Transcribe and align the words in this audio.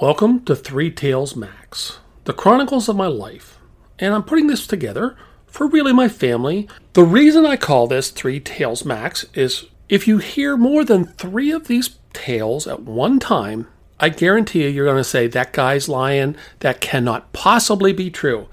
Welcome 0.00 0.46
to 0.46 0.56
Three 0.56 0.90
Tales 0.90 1.36
Max, 1.36 1.98
the 2.24 2.32
chronicles 2.32 2.88
of 2.88 2.96
my 2.96 3.06
life. 3.06 3.58
And 3.98 4.14
I'm 4.14 4.22
putting 4.22 4.46
this 4.46 4.66
together 4.66 5.14
for 5.46 5.66
really 5.66 5.92
my 5.92 6.08
family. 6.08 6.70
The 6.94 7.04
reason 7.04 7.44
I 7.44 7.58
call 7.58 7.86
this 7.86 8.08
Three 8.08 8.40
Tales 8.40 8.82
Max 8.82 9.26
is 9.34 9.66
if 9.90 10.08
you 10.08 10.16
hear 10.16 10.56
more 10.56 10.86
than 10.86 11.04
three 11.04 11.50
of 11.50 11.66
these 11.66 11.98
tales 12.14 12.66
at 12.66 12.80
one 12.84 13.18
time, 13.20 13.66
I 14.00 14.08
guarantee 14.08 14.62
you 14.62 14.70
you're 14.70 14.86
going 14.86 14.96
to 14.96 15.04
say, 15.04 15.26
that 15.26 15.52
guy's 15.52 15.86
lying. 15.86 16.34
That 16.60 16.80
cannot 16.80 17.34
possibly 17.34 17.92
be 17.92 18.08
true. 18.08 18.48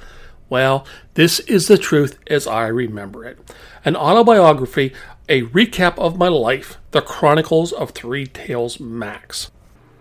Well, 0.49 0.85
this 1.13 1.39
is 1.39 1.69
the 1.69 1.77
truth 1.77 2.19
as 2.27 2.45
I 2.45 2.67
remember 2.67 3.23
it. 3.23 3.39
An 3.85 3.95
autobiography, 3.95 4.91
a 5.29 5.43
recap 5.43 5.97
of 5.97 6.17
my 6.17 6.27
life, 6.27 6.77
the 6.91 7.01
Chronicles 7.01 7.71
of 7.71 7.91
Three 7.91 8.25
Tales 8.25 8.81
Max. 8.81 9.49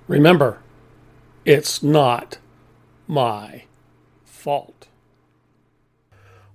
Remember, 0.08 0.58
it's 1.46 1.82
not 1.82 2.38
my 3.06 3.64
fault. 4.24 4.88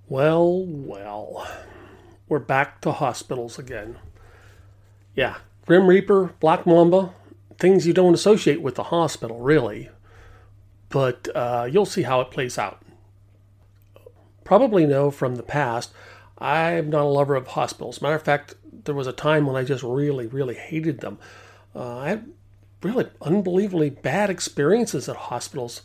Well, 0.08 0.64
well, 0.64 1.48
we're 2.28 2.38
back 2.38 2.80
to 2.82 2.92
hospitals 2.92 3.58
again. 3.58 3.98
Yeah, 5.16 5.38
Grim 5.66 5.86
Reaper, 5.86 6.34
Black 6.38 6.66
Mamba, 6.66 7.14
things 7.58 7.86
you 7.86 7.92
don't 7.92 8.14
associate 8.14 8.62
with 8.62 8.76
the 8.76 8.84
hospital, 8.84 9.40
really. 9.40 9.90
But 10.88 11.28
uh, 11.34 11.68
you'll 11.70 11.86
see 11.86 12.02
how 12.02 12.20
it 12.20 12.30
plays 12.30 12.58
out 12.58 12.82
probably 14.44 14.86
know 14.86 15.10
from 15.10 15.36
the 15.36 15.42
past, 15.42 15.92
I'm 16.38 16.90
not 16.90 17.02
a 17.02 17.08
lover 17.08 17.34
of 17.34 17.48
hospitals. 17.48 18.02
Matter 18.02 18.16
of 18.16 18.22
fact, 18.22 18.54
there 18.84 18.94
was 18.94 19.06
a 19.06 19.12
time 19.12 19.46
when 19.46 19.56
I 19.56 19.64
just 19.64 19.82
really, 19.82 20.26
really 20.26 20.54
hated 20.54 21.00
them. 21.00 21.18
Uh, 21.74 21.98
I 21.98 22.08
had 22.10 22.30
really 22.82 23.06
unbelievably 23.20 23.90
bad 23.90 24.30
experiences 24.30 25.08
at 25.08 25.16
hospitals. 25.16 25.82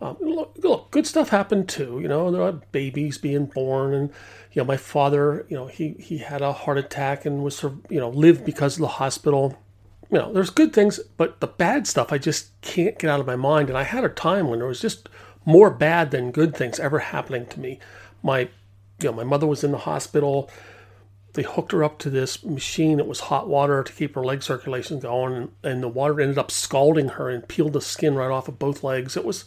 Um, 0.00 0.16
look, 0.20 0.54
look, 0.58 0.90
good 0.90 1.06
stuff 1.06 1.30
happened 1.30 1.68
too. 1.68 1.98
You 2.00 2.08
know, 2.08 2.30
there 2.30 2.42
are 2.42 2.52
babies 2.52 3.18
being 3.18 3.46
born, 3.46 3.92
and 3.94 4.10
you 4.52 4.62
know, 4.62 4.64
my 4.64 4.76
father, 4.76 5.44
you 5.48 5.56
know, 5.56 5.66
he 5.66 5.94
he 5.98 6.18
had 6.18 6.40
a 6.40 6.52
heart 6.52 6.78
attack 6.78 7.26
and 7.26 7.42
was, 7.42 7.62
you 7.62 7.98
know, 7.98 8.10
lived 8.10 8.44
because 8.44 8.76
of 8.76 8.82
the 8.82 8.88
hospital. 8.88 9.58
You 10.10 10.18
know, 10.18 10.32
there's 10.32 10.50
good 10.50 10.72
things, 10.72 11.00
but 11.16 11.40
the 11.40 11.48
bad 11.48 11.86
stuff 11.86 12.12
I 12.12 12.18
just 12.18 12.58
can't 12.62 12.98
get 12.98 13.10
out 13.10 13.20
of 13.20 13.26
my 13.26 13.36
mind. 13.36 13.68
And 13.68 13.76
I 13.76 13.82
had 13.82 14.04
a 14.04 14.08
time 14.08 14.48
when 14.48 14.60
there 14.60 14.68
was 14.68 14.80
just 14.80 15.08
more 15.44 15.70
bad 15.70 16.10
than 16.12 16.30
good 16.30 16.56
things 16.56 16.78
ever 16.78 16.98
happening 16.98 17.46
to 17.46 17.60
me. 17.60 17.78
My, 18.22 18.40
you 18.40 19.10
know, 19.10 19.12
my 19.12 19.24
mother 19.24 19.46
was 19.46 19.64
in 19.64 19.72
the 19.72 19.78
hospital. 19.78 20.50
They 21.34 21.42
hooked 21.42 21.72
her 21.72 21.84
up 21.84 21.98
to 22.00 22.10
this 22.10 22.42
machine. 22.42 22.98
It 22.98 23.06
was 23.06 23.20
hot 23.20 23.48
water 23.48 23.82
to 23.82 23.92
keep 23.92 24.14
her 24.14 24.24
leg 24.24 24.42
circulation 24.42 24.98
going, 24.98 25.50
and, 25.62 25.82
the 25.82 25.88
water 25.88 26.20
ended 26.20 26.38
up 26.38 26.50
scalding 26.50 27.08
her 27.10 27.28
and 27.28 27.46
peeled 27.46 27.74
the 27.74 27.80
skin 27.80 28.14
right 28.14 28.30
off 28.30 28.48
of 28.48 28.58
both 28.58 28.82
legs. 28.82 29.16
It 29.16 29.24
was, 29.24 29.44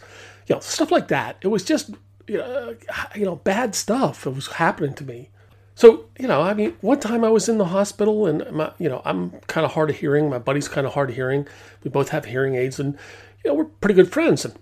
you 0.47 0.55
know, 0.55 0.61
stuff 0.61 0.91
like 0.91 1.07
that. 1.09 1.37
It 1.41 1.47
was 1.47 1.63
just, 1.63 1.91
you 2.27 2.37
know, 2.37 2.75
uh, 2.89 3.17
know 3.17 3.35
bad 3.35 3.75
stuff. 3.75 4.27
It 4.27 4.35
was 4.35 4.47
happening 4.47 4.93
to 4.95 5.03
me. 5.03 5.29
So, 5.75 6.05
you 6.19 6.27
know, 6.27 6.41
I 6.41 6.53
mean, 6.53 6.75
one 6.81 6.99
time 6.99 7.23
I 7.23 7.29
was 7.29 7.49
in 7.49 7.57
the 7.57 7.65
hospital 7.65 8.27
and, 8.27 8.49
my, 8.51 8.71
you 8.77 8.87
know, 8.87 9.01
I'm 9.03 9.31
kind 9.47 9.65
of 9.65 9.73
hard 9.73 9.89
of 9.89 9.97
hearing. 9.97 10.29
My 10.29 10.37
buddy's 10.37 10.67
kind 10.67 10.85
of 10.85 10.93
hard 10.93 11.09
of 11.09 11.15
hearing. 11.15 11.47
We 11.83 11.89
both 11.89 12.09
have 12.09 12.25
hearing 12.25 12.55
aids 12.55 12.79
and, 12.79 12.97
you 13.43 13.49
know, 13.49 13.55
we're 13.55 13.65
pretty 13.65 13.95
good 13.95 14.11
friends. 14.11 14.45
And 14.45 14.53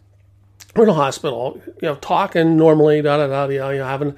we're 0.75 0.83
in 0.83 0.89
the 0.89 0.93
hospital, 0.93 1.61
you 1.65 1.89
know, 1.89 1.95
talking 1.95 2.55
normally, 2.55 3.01
da 3.01 3.17
da 3.17 3.27
da, 3.27 3.47
you 3.47 3.79
know, 3.79 3.85
having 3.85 4.15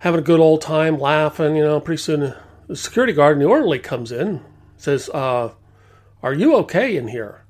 having 0.00 0.20
a 0.20 0.24
good 0.24 0.40
old 0.40 0.60
time, 0.60 0.98
laughing. 0.98 1.56
You 1.56 1.64
know, 1.64 1.80
pretty 1.80 2.02
soon 2.02 2.34
the 2.66 2.76
security 2.76 3.12
guard 3.12 3.36
and 3.36 3.42
the 3.42 3.48
orderly 3.48 3.78
comes 3.78 4.12
in, 4.12 4.42
says, 4.76 5.08
uh, 5.10 5.52
"Are 6.22 6.34
you 6.34 6.56
okay 6.56 6.96
in 6.96 7.08
here?" 7.08 7.44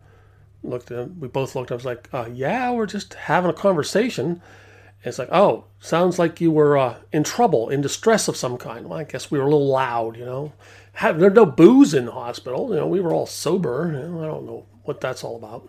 Looked 0.63 0.91
at 0.91 1.17
we 1.17 1.29
both 1.29 1.55
looked. 1.55 1.73
I 1.73 1.75
was 1.75 1.85
like, 1.85 2.09
uh, 2.13 2.29
"Yeah, 2.33 2.71
we're 2.73 2.87
just 2.87 3.15
having 3.15 3.51
a 3.51 3.55
conversation." 3.55 4.27
And 5.03 5.09
it's 5.09 5.19
like, 5.19 5.33
"Oh, 5.33 5.65
sounds 5.79 6.19
like 6.19 6.41
you 6.41 6.51
were 6.51 6.77
uh, 6.77 6.97
in 7.13 7.25
trouble, 7.25 7.71
in 7.71 7.81
distress 7.81 8.29
of 8.29 8.37
some 8.37 8.59
kind." 8.59 8.89
Well, 8.89 8.99
I 8.99 9.05
guess 9.05 9.31
we 9.31 9.39
were 9.39 9.47
a 9.47 9.51
little 9.51 9.69
loud, 9.69 10.17
you 10.17 10.25
know. 10.25 10.53
there's 11.01 11.35
no 11.35 11.47
booze 11.47 11.95
in 11.95 12.07
the 12.07 12.13
hospital. 12.13 12.69
You 12.71 12.77
know, 12.77 12.87
we 12.87 13.01
were 13.01 13.13
all 13.15 13.27
sober. 13.27 13.91
You 13.93 14.09
know, 14.09 14.23
I 14.23 14.27
don't 14.27 14.47
know 14.47 14.67
what 14.85 15.01
that's 15.01 15.25
all 15.25 15.37
about 15.37 15.69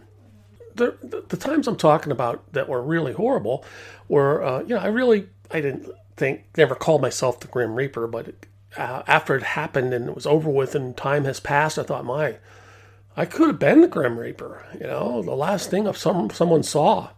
the, 0.76 1.26
the 1.28 1.38
times 1.38 1.68
I'm 1.68 1.76
talking 1.76 2.12
about 2.12 2.52
that 2.54 2.70
were 2.70 2.82
really 2.82 3.14
horrible 3.14 3.66
were, 4.08 4.44
uh, 4.44 4.62
you 4.62 4.76
know, 4.76 4.80
I 4.80 4.88
really, 4.88 5.30
I 5.50 5.62
didn't 5.62 5.90
think, 6.18 6.46
never 6.58 6.76
called 6.76 7.02
myself 7.02 7.40
the 7.40 7.48
Grim 7.48 7.76
Reaper, 7.76 8.08
but 8.08 8.34
uh, 8.78 9.04
after 9.08 9.36
it 9.36 9.44
happened 9.44 9.94
and 9.94 10.10
it 10.10 10.16
was 10.16 10.26
over 10.26 10.50
with 10.50 10.76
and 10.76 10.96
time 10.96 11.26
has 11.26 11.40
passed, 11.40 11.78
I 11.78 11.84
thought, 11.84 12.06
my, 12.06 12.38
I 13.16 13.26
could 13.26 13.48
have 13.48 13.60
been 13.60 13.82
the 13.82 13.88
Grim 13.88 14.18
Reaper, 14.20 14.66
you 14.80 14.88
know, 14.88 15.22
the 15.22 15.36
last 15.36 15.70
thing 15.70 15.88
of 15.88 15.98
some 15.98 16.30
someone 16.30 16.64
saw. 16.64 17.10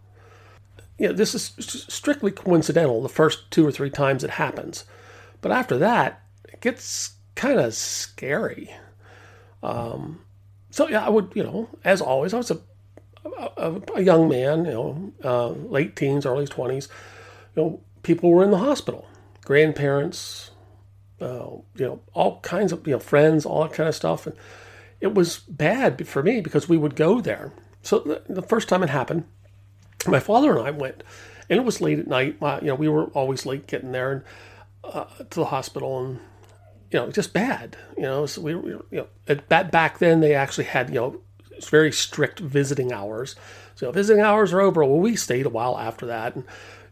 You 0.97 1.07
know, 1.07 1.13
this 1.13 1.33
is 1.33 1.53
strictly 1.89 2.31
coincidental, 2.31 3.01
the 3.01 3.09
first 3.09 3.51
two 3.51 3.65
or 3.65 3.71
three 3.71 3.89
times 3.89 4.23
it 4.23 4.31
happens. 4.31 4.85
But 5.41 5.51
after 5.51 5.77
that, 5.79 6.21
it 6.47 6.61
gets 6.61 7.13
kind 7.35 7.59
of 7.59 7.73
scary. 7.73 8.73
Um, 9.61 10.21
so 10.69 10.87
yeah, 10.87 11.05
I 11.05 11.09
would, 11.09 11.31
you 11.35 11.43
know, 11.43 11.69
as 11.83 12.01
always, 12.01 12.33
I 12.33 12.37
was 12.37 12.51
a 12.51 12.59
a, 13.57 13.81
a 13.95 14.01
young 14.01 14.29
man, 14.29 14.65
you 14.65 14.71
know, 14.71 15.13
uh, 15.23 15.49
late 15.49 15.95
teens, 15.95 16.25
early 16.25 16.45
20s, 16.45 16.87
you 17.55 17.61
know, 17.61 17.79
people 18.03 18.29
were 18.29 18.43
in 18.43 18.51
the 18.51 18.57
hospital, 18.57 19.07
grandparents, 19.43 20.51
uh, 21.19 21.47
you 21.75 21.85
know, 21.85 22.01
all 22.13 22.39
kinds 22.41 22.71
of, 22.71 22.85
you 22.85 22.93
know, 22.93 22.99
friends, 22.99 23.45
all 23.45 23.63
that 23.63 23.73
kind 23.73 23.89
of 23.89 23.95
stuff. 23.95 24.27
And 24.27 24.35
it 24.99 25.13
was 25.13 25.39
bad 25.39 26.07
for 26.07 26.21
me 26.21 26.41
because 26.41 26.69
we 26.69 26.77
would 26.77 26.95
go 26.95 27.21
there. 27.21 27.53
So 27.81 27.99
the, 27.99 28.21
the 28.29 28.41
first 28.41 28.69
time 28.69 28.83
it 28.83 28.89
happened, 28.89 29.25
my 30.07 30.19
father 30.19 30.57
and 30.57 30.67
I 30.67 30.71
went, 30.71 31.03
and 31.49 31.59
it 31.59 31.65
was 31.65 31.81
late 31.81 31.99
at 31.99 32.07
night. 32.07 32.39
My, 32.41 32.59
you 32.59 32.67
know, 32.67 32.75
we 32.75 32.87
were 32.87 33.05
always 33.07 33.45
late 33.45 33.67
getting 33.67 33.91
there 33.91 34.11
and 34.11 34.23
uh, 34.83 35.05
to 35.29 35.39
the 35.39 35.45
hospital, 35.45 36.03
and 36.03 36.19
you 36.91 36.99
know, 36.99 37.11
just 37.11 37.33
bad. 37.33 37.77
You 37.97 38.03
know, 38.03 38.25
so 38.25 38.41
we, 38.41 38.55
we 38.55 38.71
you 38.71 38.85
know, 38.91 39.07
at, 39.27 39.47
back 39.49 39.99
then 39.99 40.19
they 40.19 40.35
actually 40.35 40.65
had 40.65 40.89
you 40.89 40.95
know 40.95 41.21
very 41.69 41.91
strict 41.91 42.39
visiting 42.39 42.91
hours. 42.91 43.35
So 43.75 43.91
visiting 43.91 44.21
hours 44.21 44.53
are 44.53 44.61
over. 44.61 44.83
Well, 44.83 44.99
we 44.99 45.15
stayed 45.15 45.45
a 45.45 45.49
while 45.49 45.77
after 45.77 46.05
that, 46.05 46.35
and 46.35 46.45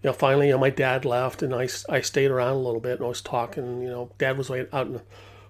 you 0.03 0.09
know, 0.09 0.13
finally, 0.13 0.47
you 0.47 0.53
know, 0.53 0.59
my 0.59 0.69
dad 0.69 1.05
left, 1.05 1.43
and 1.43 1.53
I, 1.53 1.67
I 1.89 2.01
stayed 2.01 2.31
around 2.31 2.53
a 2.53 2.59
little 2.59 2.79
bit, 2.79 2.97
and 2.97 3.05
I 3.05 3.09
was 3.09 3.21
talking. 3.21 3.81
You 3.81 3.89
know, 3.89 4.11
dad 4.17 4.37
was 4.37 4.49
wait, 4.49 4.67
out 4.73 4.87
in 4.87 4.93
the 4.93 5.03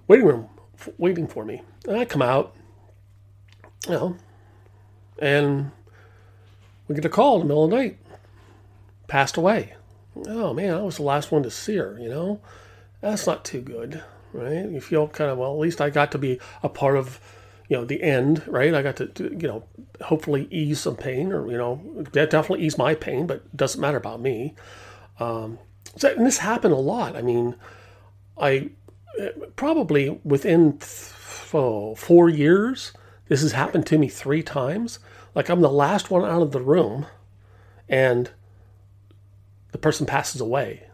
waiting 0.07 0.25
room 0.25 0.49
waiting 0.97 1.27
for 1.27 1.45
me, 1.45 1.61
and 1.87 1.97
I 1.97 2.05
come 2.05 2.21
out, 2.21 2.55
you 3.87 3.93
know, 3.93 4.17
and 5.19 5.71
we 6.87 6.95
get 6.95 7.05
a 7.05 7.09
call 7.09 7.35
in 7.35 7.41
the 7.41 7.45
middle 7.45 7.65
of 7.65 7.69
the 7.69 7.77
night. 7.77 7.97
Passed 9.07 9.37
away. 9.37 9.75
Oh 10.27 10.53
man, 10.53 10.73
I 10.73 10.81
was 10.81 10.97
the 10.97 11.03
last 11.03 11.31
one 11.31 11.43
to 11.43 11.51
see 11.51 11.77
her. 11.77 11.97
You 11.99 12.09
know, 12.09 12.41
that's 13.01 13.27
not 13.27 13.45
too 13.45 13.61
good, 13.61 14.03
right? 14.33 14.69
You 14.69 14.81
feel 14.81 15.07
kind 15.07 15.29
of 15.29 15.37
well. 15.37 15.53
At 15.53 15.59
least 15.59 15.81
I 15.81 15.89
got 15.89 16.11
to 16.13 16.17
be 16.17 16.39
a 16.63 16.69
part 16.69 16.97
of 16.97 17.19
you 17.71 17.77
know 17.77 17.85
the 17.85 18.03
end 18.03 18.43
right? 18.47 18.75
I 18.75 18.81
got 18.81 18.97
to, 18.97 19.05
to, 19.07 19.23
you 19.23 19.47
know 19.47 19.63
hopefully 20.01 20.45
ease 20.51 20.81
some 20.81 20.97
pain 20.97 21.31
or 21.31 21.49
you 21.49 21.57
know 21.57 21.81
that 22.11 22.29
definitely 22.29 22.65
ease 22.65 22.77
my 22.77 22.95
pain 22.95 23.25
but 23.25 23.55
doesn't 23.55 23.79
matter 23.79 23.95
about 23.95 24.19
me. 24.19 24.55
Um, 25.21 25.57
so, 25.95 26.09
and 26.09 26.25
this 26.25 26.39
happened 26.39 26.73
a 26.73 26.77
lot. 26.77 27.15
I 27.15 27.21
mean 27.21 27.55
i 28.37 28.69
probably 29.55 30.19
within 30.25 30.79
oh, 31.53 31.95
four 31.95 32.29
years 32.29 32.91
this 33.29 33.41
has 33.41 33.53
happened 33.53 33.85
to 33.85 33.97
me 33.97 34.09
three 34.09 34.43
times. 34.43 34.99
Like 35.33 35.47
i'm 35.47 35.61
the 35.61 35.69
last 35.69 36.11
one 36.11 36.29
out 36.29 36.41
of 36.41 36.51
the 36.51 36.61
room 36.61 37.05
and 37.87 38.31
the 39.71 39.77
person 39.77 40.05
passes 40.05 40.41
away. 40.41 40.87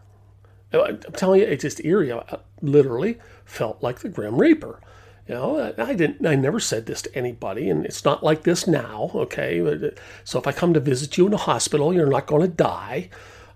I'm 0.71 0.99
telling 1.13 1.41
you 1.41 1.47
it's 1.47 1.63
just 1.63 1.83
eerie. 1.83 2.13
I 2.13 2.37
literally 2.61 3.17
felt 3.45 3.81
like 3.81 4.01
the 4.01 4.09
grim 4.09 4.39
reaper 4.39 4.79
you 5.27 5.35
know, 5.35 5.73
I 5.77 5.93
didn't. 5.93 6.25
I 6.25 6.35
never 6.35 6.59
said 6.59 6.85
this 6.85 7.01
to 7.01 7.15
anybody, 7.15 7.69
and 7.69 7.85
it's 7.85 8.05
not 8.05 8.23
like 8.23 8.43
this 8.43 8.65
now. 8.65 9.11
Okay, 9.13 9.59
uh, 9.59 9.89
so 10.23 10.39
if 10.39 10.47
I 10.47 10.53
come 10.53 10.73
to 10.73 10.79
visit 10.79 11.17
you 11.17 11.27
in 11.27 11.33
a 11.33 11.37
hospital, 11.37 11.93
you're 11.93 12.07
not 12.07 12.27
going 12.27 12.43
to 12.43 12.47
die. 12.47 13.09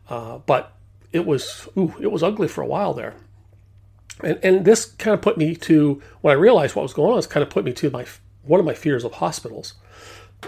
Uh, 0.09 0.39
but 0.39 0.73
it 1.13 1.25
was, 1.25 1.69
ooh, 1.77 1.95
it 2.01 2.11
was 2.11 2.23
ugly 2.23 2.49
for 2.49 2.61
a 2.61 2.67
while 2.67 2.93
there, 2.93 3.15
and 4.21 4.37
and 4.43 4.65
this 4.65 4.85
kind 4.85 5.13
of 5.13 5.21
put 5.21 5.37
me 5.37 5.55
to 5.55 6.01
when 6.19 6.33
I 6.33 6.39
realized 6.39 6.75
what 6.75 6.83
was 6.83 6.93
going 6.93 7.13
on. 7.13 7.17
It's 7.17 7.27
kind 7.27 7.43
of 7.43 7.49
put 7.49 7.63
me 7.63 7.71
to 7.73 7.89
my 7.89 8.05
one 8.43 8.59
of 8.59 8.65
my 8.65 8.73
fears 8.73 9.05
of 9.05 9.13
hospitals. 9.13 9.75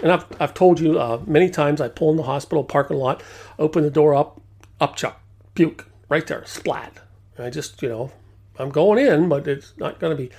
And 0.02 0.12
I've 0.12 0.26
I've 0.38 0.52
told 0.52 0.78
you 0.78 0.98
uh, 0.98 1.22
many 1.26 1.48
times. 1.48 1.80
I 1.80 1.88
pull 1.88 2.10
in 2.10 2.16
the 2.16 2.24
hospital 2.24 2.64
parking 2.64 2.98
lot, 2.98 3.22
open 3.58 3.82
the 3.82 3.90
door 3.90 4.14
up, 4.14 4.42
up 4.78 4.96
chuck, 4.96 5.22
puke 5.54 5.86
right 6.10 6.26
there, 6.26 6.44
splat. 6.44 6.98
I 7.38 7.48
just 7.48 7.80
you 7.80 7.88
know 7.88 8.12
I'm 8.58 8.70
going 8.70 8.98
in, 8.98 9.30
but 9.30 9.48
it's 9.48 9.72
not 9.78 10.00
going 10.00 10.14
to 10.14 10.22
be 10.22 10.30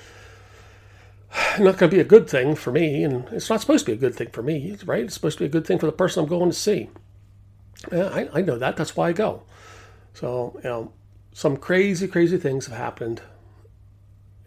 not 1.60 1.78
going 1.78 1.90
to 1.90 1.96
be 1.96 2.00
a 2.00 2.06
good 2.06 2.30
thing 2.30 2.56
for 2.56 2.72
me, 2.72 3.04
and 3.04 3.28
it's 3.30 3.50
not 3.50 3.62
supposed 3.62 3.86
to 3.86 3.92
be 3.92 3.98
a 3.98 4.00
good 4.00 4.16
thing 4.16 4.30
for 4.30 4.42
me, 4.42 4.78
right? 4.86 5.04
It's 5.04 5.14
supposed 5.14 5.38
to 5.38 5.44
be 5.44 5.48
a 5.48 5.52
good 5.52 5.68
thing 5.68 5.80
for 5.80 5.86
the 5.86 5.92
person 5.92 6.24
I'm 6.24 6.30
going 6.30 6.50
to 6.50 6.56
see. 6.56 6.90
Yeah, 7.92 8.08
I, 8.08 8.30
I 8.34 8.42
know 8.42 8.58
that. 8.58 8.78
That's 8.78 8.96
why 8.96 9.10
I 9.10 9.14
go. 9.14 9.44
So, 10.14 10.60
you 10.64 10.70
know, 10.70 10.94
some 11.34 11.58
crazy, 11.58 12.08
crazy 12.08 12.38
things 12.38 12.68
have 12.68 12.78
happened 12.78 13.22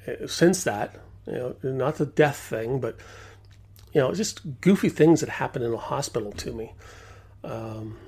eh, 0.06 0.26
since 0.26 0.64
that. 0.64 0.96
You 1.26 1.32
know, 1.34 1.56
not 1.62 1.96
the 1.96 2.06
death 2.06 2.38
thing, 2.38 2.80
but 2.80 2.96
you 3.92 4.00
know, 4.00 4.14
just 4.14 4.60
goofy 4.60 4.88
things 4.88 5.20
that 5.20 5.28
happen 5.28 5.62
in 5.62 5.72
a 5.72 5.78
hospital 5.78 6.32
to 6.32 6.52
me, 6.52 6.72
um, 7.44 7.98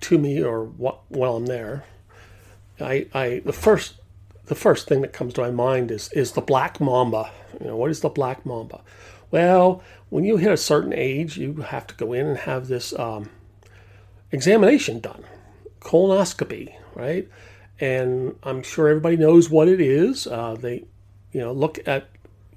to 0.00 0.18
me 0.18 0.42
or 0.42 0.64
while 0.64 1.36
I'm 1.36 1.46
there. 1.46 1.84
I, 2.80 3.06
I, 3.14 3.42
the 3.44 3.52
first, 3.52 3.94
the 4.46 4.54
first 4.54 4.86
thing 4.88 5.00
that 5.02 5.12
comes 5.12 5.34
to 5.34 5.40
my 5.40 5.50
mind 5.50 5.90
is 5.90 6.12
is 6.12 6.32
the 6.32 6.40
black 6.40 6.80
mamba. 6.80 7.30
You 7.60 7.68
know, 7.68 7.76
what 7.76 7.90
is 7.90 8.00
the 8.00 8.08
black 8.08 8.44
mamba? 8.44 8.80
Well, 9.30 9.82
when 10.10 10.24
you 10.24 10.36
hit 10.36 10.52
a 10.52 10.56
certain 10.56 10.92
age, 10.92 11.36
you 11.36 11.54
have 11.56 11.86
to 11.88 11.94
go 11.94 12.12
in 12.12 12.26
and 12.26 12.38
have 12.38 12.68
this 12.68 12.96
um, 12.98 13.30
examination 14.30 15.00
done, 15.00 15.24
colonoscopy, 15.80 16.74
right? 16.94 17.28
And 17.80 18.36
I'm 18.42 18.62
sure 18.62 18.88
everybody 18.88 19.16
knows 19.16 19.50
what 19.50 19.66
it 19.66 19.80
is. 19.80 20.26
Uh, 20.26 20.56
they, 20.58 20.84
you 21.32 21.40
know, 21.40 21.52
look 21.52 21.80
at 21.86 22.08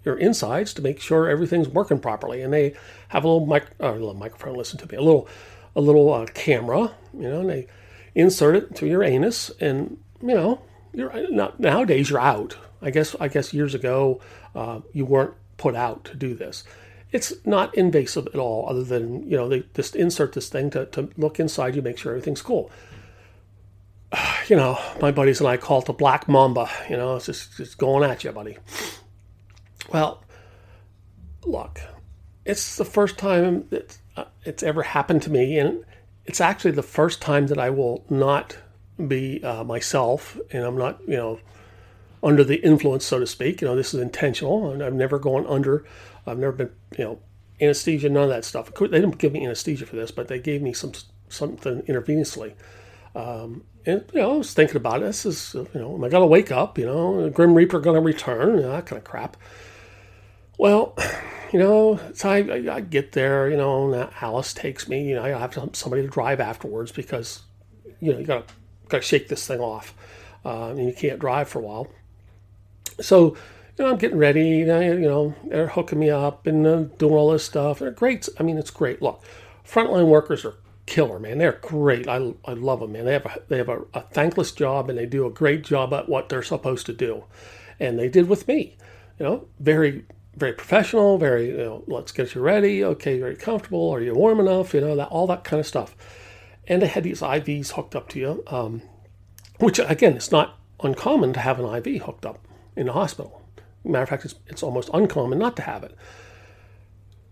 your 0.05 0.17
insides 0.17 0.73
to 0.75 0.81
make 0.81 1.01
sure 1.01 1.27
everything's 1.27 1.67
working 1.67 1.99
properly, 1.99 2.41
and 2.41 2.53
they 2.53 2.75
have 3.09 3.23
a 3.23 3.27
little, 3.27 3.47
mic- 3.47 3.71
uh, 3.81 3.91
a 3.91 3.93
little 3.93 4.13
microphone. 4.13 4.55
Listen 4.55 4.77
to 4.79 4.87
me, 4.87 4.97
a 4.97 5.01
little, 5.01 5.27
a 5.75 5.81
little 5.81 6.13
uh, 6.13 6.25
camera, 6.27 6.91
you 7.13 7.27
know, 7.27 7.41
and 7.41 7.49
they 7.49 7.67
insert 8.13 8.55
it 8.55 8.75
to 8.75 8.87
your 8.87 9.03
anus, 9.03 9.51
and 9.59 9.97
you 10.21 10.35
know, 10.35 10.61
you're 10.93 11.31
not 11.31 11.59
nowadays 11.59 12.09
you're 12.09 12.19
out. 12.19 12.57
I 12.81 12.91
guess 12.91 13.15
I 13.19 13.27
guess 13.27 13.53
years 13.53 13.73
ago 13.73 14.21
uh, 14.55 14.81
you 14.93 15.05
weren't 15.05 15.33
put 15.57 15.75
out 15.75 16.05
to 16.05 16.15
do 16.15 16.33
this. 16.33 16.63
It's 17.11 17.33
not 17.45 17.73
invasive 17.75 18.27
at 18.27 18.35
all, 18.35 18.67
other 18.69 18.83
than 18.83 19.29
you 19.29 19.37
know 19.37 19.47
they 19.47 19.63
just 19.73 19.95
insert 19.95 20.33
this 20.33 20.49
thing 20.49 20.69
to, 20.71 20.85
to 20.87 21.09
look 21.17 21.39
inside 21.39 21.75
you, 21.75 21.81
make 21.81 21.97
sure 21.97 22.11
everything's 22.11 22.41
cool. 22.41 22.71
You 24.47 24.55
know, 24.55 24.79
my 25.01 25.11
buddies 25.11 25.41
and 25.41 25.49
I 25.49 25.57
call 25.57 25.79
it 25.79 25.87
the 25.87 25.91
black 25.91 26.29
mamba. 26.29 26.69
You 26.89 26.95
know, 26.95 27.17
it's 27.17 27.25
just 27.25 27.59
it's 27.59 27.75
going 27.75 28.09
at 28.09 28.23
you, 28.23 28.31
buddy. 28.31 28.57
Well, 29.91 30.23
look, 31.45 31.81
it's 32.45 32.77
the 32.77 32.85
first 32.85 33.17
time 33.17 33.67
that 33.71 33.97
uh, 34.15 34.23
it's 34.45 34.63
ever 34.63 34.83
happened 34.83 35.21
to 35.23 35.29
me, 35.29 35.59
and 35.59 35.83
it's 36.25 36.39
actually 36.39 36.71
the 36.71 36.81
first 36.81 37.21
time 37.21 37.47
that 37.47 37.57
I 37.57 37.69
will 37.69 38.05
not 38.09 38.57
be 39.05 39.43
uh, 39.43 39.63
myself, 39.63 40.37
and 40.51 40.63
I'm 40.63 40.77
not, 40.77 41.01
you 41.07 41.17
know, 41.17 41.39
under 42.23 42.43
the 42.43 42.55
influence, 42.57 43.05
so 43.05 43.19
to 43.19 43.27
speak. 43.27 43.61
You 43.61 43.67
know, 43.67 43.75
this 43.75 43.93
is 43.93 44.01
intentional, 44.01 44.71
and 44.71 44.81
I've 44.83 44.93
never 44.93 45.19
gone 45.19 45.45
under. 45.47 45.85
I've 46.25 46.39
never 46.39 46.51
been, 46.53 46.71
you 46.97 47.03
know, 47.03 47.19
anesthesia, 47.61 48.09
none 48.09 48.23
of 48.23 48.29
that 48.29 48.45
stuff. 48.45 48.73
They 48.73 48.87
didn't 48.87 49.17
give 49.17 49.33
me 49.33 49.45
anesthesia 49.45 49.85
for 49.85 49.95
this, 49.95 50.11
but 50.11 50.27
they 50.27 50.39
gave 50.39 50.61
me 50.61 50.73
some 50.73 50.93
something 51.29 51.81
intravenously. 51.83 52.53
Um, 53.15 53.63
and 53.85 54.03
you 54.13 54.21
know, 54.21 54.33
I 54.33 54.37
was 54.37 54.53
thinking 54.53 54.77
about 54.77 55.01
it. 55.01 55.05
This 55.05 55.25
is, 55.25 55.53
you 55.53 55.67
know, 55.73 55.95
am 55.95 56.03
I 56.03 56.09
to 56.09 56.25
wake 56.25 56.51
up? 56.51 56.77
You 56.77 56.85
know, 56.85 57.29
Grim 57.29 57.53
Reaper 57.53 57.81
to 57.81 57.91
return? 58.01 58.57
You 58.57 58.63
know, 58.63 58.71
that 58.71 58.85
kind 58.85 58.97
of 58.97 59.03
crap. 59.03 59.37
Well, 60.57 60.95
you 61.53 61.59
know, 61.59 61.99
so 62.13 62.29
I, 62.29 62.75
I, 62.75 62.81
get 62.81 63.13
there. 63.13 63.49
You 63.49 63.57
know, 63.57 64.09
Alice 64.21 64.53
takes 64.53 64.87
me. 64.87 65.09
You 65.09 65.15
know, 65.15 65.23
I 65.23 65.29
have 65.29 65.57
somebody 65.73 66.01
to 66.01 66.09
drive 66.09 66.39
afterwards 66.39 66.91
because, 66.91 67.43
you 67.99 68.11
know, 68.11 68.19
you 68.19 68.25
got 68.25 68.47
to 68.47 68.53
got 68.89 68.97
to 68.97 69.03
shake 69.03 69.27
this 69.27 69.47
thing 69.47 69.59
off, 69.59 69.93
uh, 70.45 70.69
and 70.69 70.85
you 70.85 70.93
can't 70.93 71.19
drive 71.19 71.49
for 71.49 71.59
a 71.59 71.61
while. 71.61 71.87
So, 72.99 73.35
you 73.77 73.85
know, 73.85 73.91
I'm 73.91 73.97
getting 73.97 74.17
ready. 74.17 74.47
You 74.49 74.65
know, 74.65 74.79
you 74.79 74.99
know 74.99 75.35
they're 75.45 75.67
hooking 75.67 75.99
me 75.99 76.09
up 76.09 76.47
and 76.47 76.65
uh, 76.65 76.81
doing 76.97 77.13
all 77.13 77.31
this 77.31 77.45
stuff. 77.45 77.79
They're 77.79 77.91
great. 77.91 78.27
I 78.39 78.43
mean, 78.43 78.57
it's 78.57 78.71
great. 78.71 79.01
Look, 79.01 79.23
frontline 79.67 80.07
workers 80.07 80.45
are 80.45 80.55
killer, 80.85 81.19
man. 81.19 81.37
They're 81.37 81.59
great. 81.61 82.07
I, 82.07 82.33
I 82.45 82.53
love 82.53 82.79
them, 82.79 82.93
man. 82.93 83.05
They 83.05 83.13
have 83.13 83.25
a, 83.25 83.39
they 83.47 83.57
have 83.57 83.69
a, 83.69 83.81
a 83.93 84.01
thankless 84.01 84.51
job 84.51 84.89
and 84.89 84.97
they 84.97 85.05
do 85.05 85.25
a 85.27 85.29
great 85.29 85.63
job 85.63 85.93
at 85.93 86.09
what 86.09 86.29
they're 86.29 86.41
supposed 86.41 86.87
to 86.87 86.93
do, 86.93 87.25
and 87.79 87.99
they 87.99 88.09
did 88.09 88.27
with 88.27 88.47
me. 88.47 88.75
You 89.19 89.25
know, 89.25 89.47
very 89.59 90.05
very 90.35 90.53
professional. 90.53 91.17
Very 91.17 91.49
you 91.49 91.57
know, 91.57 91.83
let's 91.87 92.11
get 92.11 92.33
you 92.33 92.41
ready. 92.41 92.83
Okay, 92.83 93.19
very 93.19 93.35
comfortable. 93.35 93.89
Are 93.91 94.01
you 94.01 94.15
warm 94.15 94.39
enough? 94.39 94.73
You 94.73 94.81
know 94.81 94.95
that 94.95 95.09
all 95.09 95.27
that 95.27 95.43
kind 95.43 95.59
of 95.59 95.67
stuff. 95.67 95.95
And 96.67 96.81
they 96.81 96.87
had 96.87 97.03
these 97.03 97.21
IVs 97.21 97.71
hooked 97.71 97.95
up 97.95 98.09
to 98.09 98.19
you, 98.19 98.43
um, 98.47 98.81
which 99.59 99.79
again, 99.79 100.13
it's 100.13 100.31
not 100.31 100.59
uncommon 100.81 101.33
to 101.33 101.39
have 101.39 101.59
an 101.59 101.65
IV 101.65 102.03
hooked 102.03 102.25
up 102.25 102.45
in 102.75 102.89
a 102.89 102.93
hospital. 102.93 103.41
Matter 103.83 104.03
of 104.03 104.09
fact, 104.09 104.25
it's, 104.25 104.35
it's 104.47 104.63
almost 104.63 104.89
uncommon 104.93 105.39
not 105.39 105.55
to 105.55 105.61
have 105.61 105.83
it. 105.83 105.95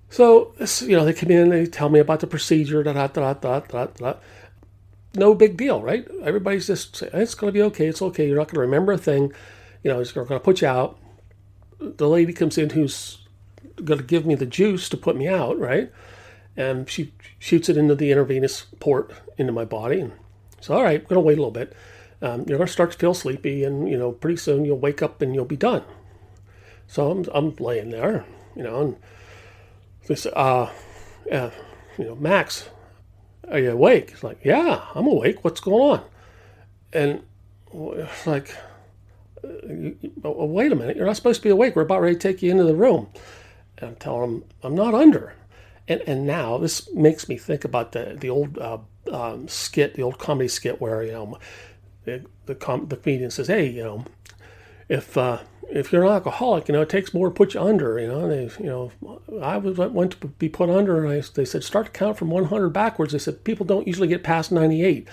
So, 0.10 0.54
you 0.82 0.96
know, 0.96 1.04
they 1.04 1.14
come 1.14 1.32
in, 1.32 1.50
they 1.50 1.66
tell 1.66 1.90
me 1.90 2.00
about 2.00 2.22
the 2.22 2.28
procedure, 2.28 2.84
da 2.84 2.94
da 2.94 3.08
da 3.08 3.34
da 3.34 3.60
da 3.60 3.86
da. 3.88 4.14
No 5.16 5.34
big 5.34 5.58
deal, 5.58 5.82
right? 5.82 6.08
Everybody's 6.24 6.68
just 6.68 6.96
saying, 6.96 7.12
it's 7.14 7.36
going 7.36 7.52
to 7.52 7.58
be 7.58 7.64
okay, 7.64 7.88
it's 7.88 8.02
okay. 8.02 8.28
You're 8.28 8.38
not 8.38 8.48
going 8.48 8.56
to 8.56 8.62
remember 8.62 8.94
a 8.94 8.98
thing. 8.98 9.34
You 9.84 9.92
know, 9.92 10.04
they're 10.04 10.14
going 10.14 10.28
to 10.28 10.40
put 10.40 10.62
you 10.62 10.68
out. 10.68 10.98
The 11.80 12.08
lady 12.08 12.34
comes 12.34 12.58
in 12.58 12.70
who's 12.70 13.20
going 13.84 14.00
to 14.00 14.06
give 14.06 14.26
me 14.26 14.36
the 14.36 14.46
juice 14.46 14.88
to 14.90 14.98
put 14.98 15.16
me 15.16 15.28
out, 15.28 15.60
right? 15.60 15.92
And 16.58 16.90
she 16.90 17.14
shoots 17.38 17.70
it 17.70 17.78
into 17.78 17.96
the 17.96 18.12
intravenous 18.12 18.66
port 18.80 19.12
into 19.38 19.52
my 19.52 19.66
body. 19.66 20.00
And 20.00 20.14
so, 20.62 20.76
all 20.76 20.84
right, 20.84 21.02
I'm 21.02 21.08
going 21.08 21.16
to 21.16 21.20
wait 21.22 21.38
a 21.38 21.42
little 21.42 21.52
bit 21.52 21.76
um, 22.22 22.46
you're 22.48 22.58
going 22.58 22.68
to 22.68 22.74
start 22.74 22.92
to 22.92 22.98
feel 22.98 23.14
sleepy, 23.14 23.64
and 23.64 23.90
you 23.90 23.98
know, 23.98 24.12
pretty 24.12 24.38
soon 24.38 24.66
you'll 24.66 24.80
wake 24.80 25.02
up 25.02 25.22
and 25.22 25.36
you'll 25.36 25.46
be 25.46 25.58
done. 25.58 25.84
So 26.88 27.12
I'm, 27.12 27.26
I'm 27.34 27.56
laying 27.58 27.90
there, 27.90 28.26
you 28.56 28.64
know, 28.64 28.98
and 30.08 30.18
say, 30.18 30.32
uh, 30.36 30.70
uh, 31.32 31.50
you 31.98 32.06
know, 32.06 32.16
Max, 32.16 32.70
are 33.50 33.60
you 33.60 33.72
awake? 33.72 34.12
It's 34.14 34.24
like, 34.24 34.40
yeah, 34.44 34.86
I'm 34.94 35.08
awake. 35.08 35.44
What's 35.44 35.60
going 35.60 36.00
on? 36.00 36.04
And 36.94 37.24
it's 37.74 38.28
like, 38.28 38.56
uh, 39.44 40.32
wait 40.32 40.72
a 40.72 40.76
minute, 40.76 40.96
you're 40.96 41.06
not 41.06 41.16
supposed 41.16 41.42
to 41.42 41.44
be 41.44 41.50
awake. 41.50 41.76
We're 41.76 41.84
about 41.84 42.02
ready 42.02 42.16
to 42.16 42.22
take 42.22 42.42
you 42.42 42.52
into 42.52 42.64
the 42.64 42.76
room. 42.76 43.10
And 43.78 43.90
I'm 43.90 43.96
telling 43.98 44.22
them, 44.22 44.44
I'm 44.64 44.76
not 44.76 44.94
under. 44.94 45.34
And, 45.88 46.02
and 46.08 46.26
now 46.26 46.58
this 46.58 46.92
makes 46.94 47.30
me 47.30 47.38
think 47.38 47.64
about 47.64 47.92
the, 47.92 48.18
the 48.20 48.30
old 48.30 48.58
uh, 48.58 48.80
um, 49.12 49.48
skit, 49.48 49.94
the 49.94 50.02
old 50.02 50.18
comedy 50.18 50.48
skit 50.48 50.82
where, 50.82 51.04
you 51.04 51.12
know, 51.12 51.38
the 52.06 52.26
the, 52.46 52.56
com- 52.56 52.88
the 52.88 52.98
comedian 52.98 53.32
says, 53.32 53.48
"Hey, 53.48 53.68
you 53.68 53.84
know, 53.84 54.06
if 54.90 55.18
uh, 55.18 55.40
if 55.70 55.92
you're 55.92 56.04
an 56.04 56.12
alcoholic, 56.12 56.68
you 56.68 56.74
know, 56.74 56.82
it 56.82 56.90
takes 56.90 57.14
more 57.14 57.28
to 57.28 57.34
put 57.34 57.54
you 57.54 57.62
under. 57.62 58.00
You 58.00 58.08
know, 58.08 58.28
they, 58.28 58.44
you 58.60 58.66
know, 58.66 58.92
I 59.42 59.58
was 59.58 59.78
went 59.78 60.20
to 60.20 60.28
be 60.28 60.50
put 60.50 60.70
under, 60.70 61.04
and 61.04 61.12
I, 61.12 61.24
they 61.34 61.46
said 61.46 61.64
start 61.64 61.88
to 61.88 61.92
count 61.92 62.18
from 62.18 62.30
100 62.30 62.70
backwards. 62.70 63.14
They 63.14 63.20
said 63.20 63.44
people 63.44 63.66
don't 63.66 63.88
usually 63.88 64.08
get 64.08 64.24
past 64.24 64.52
98. 64.52 65.08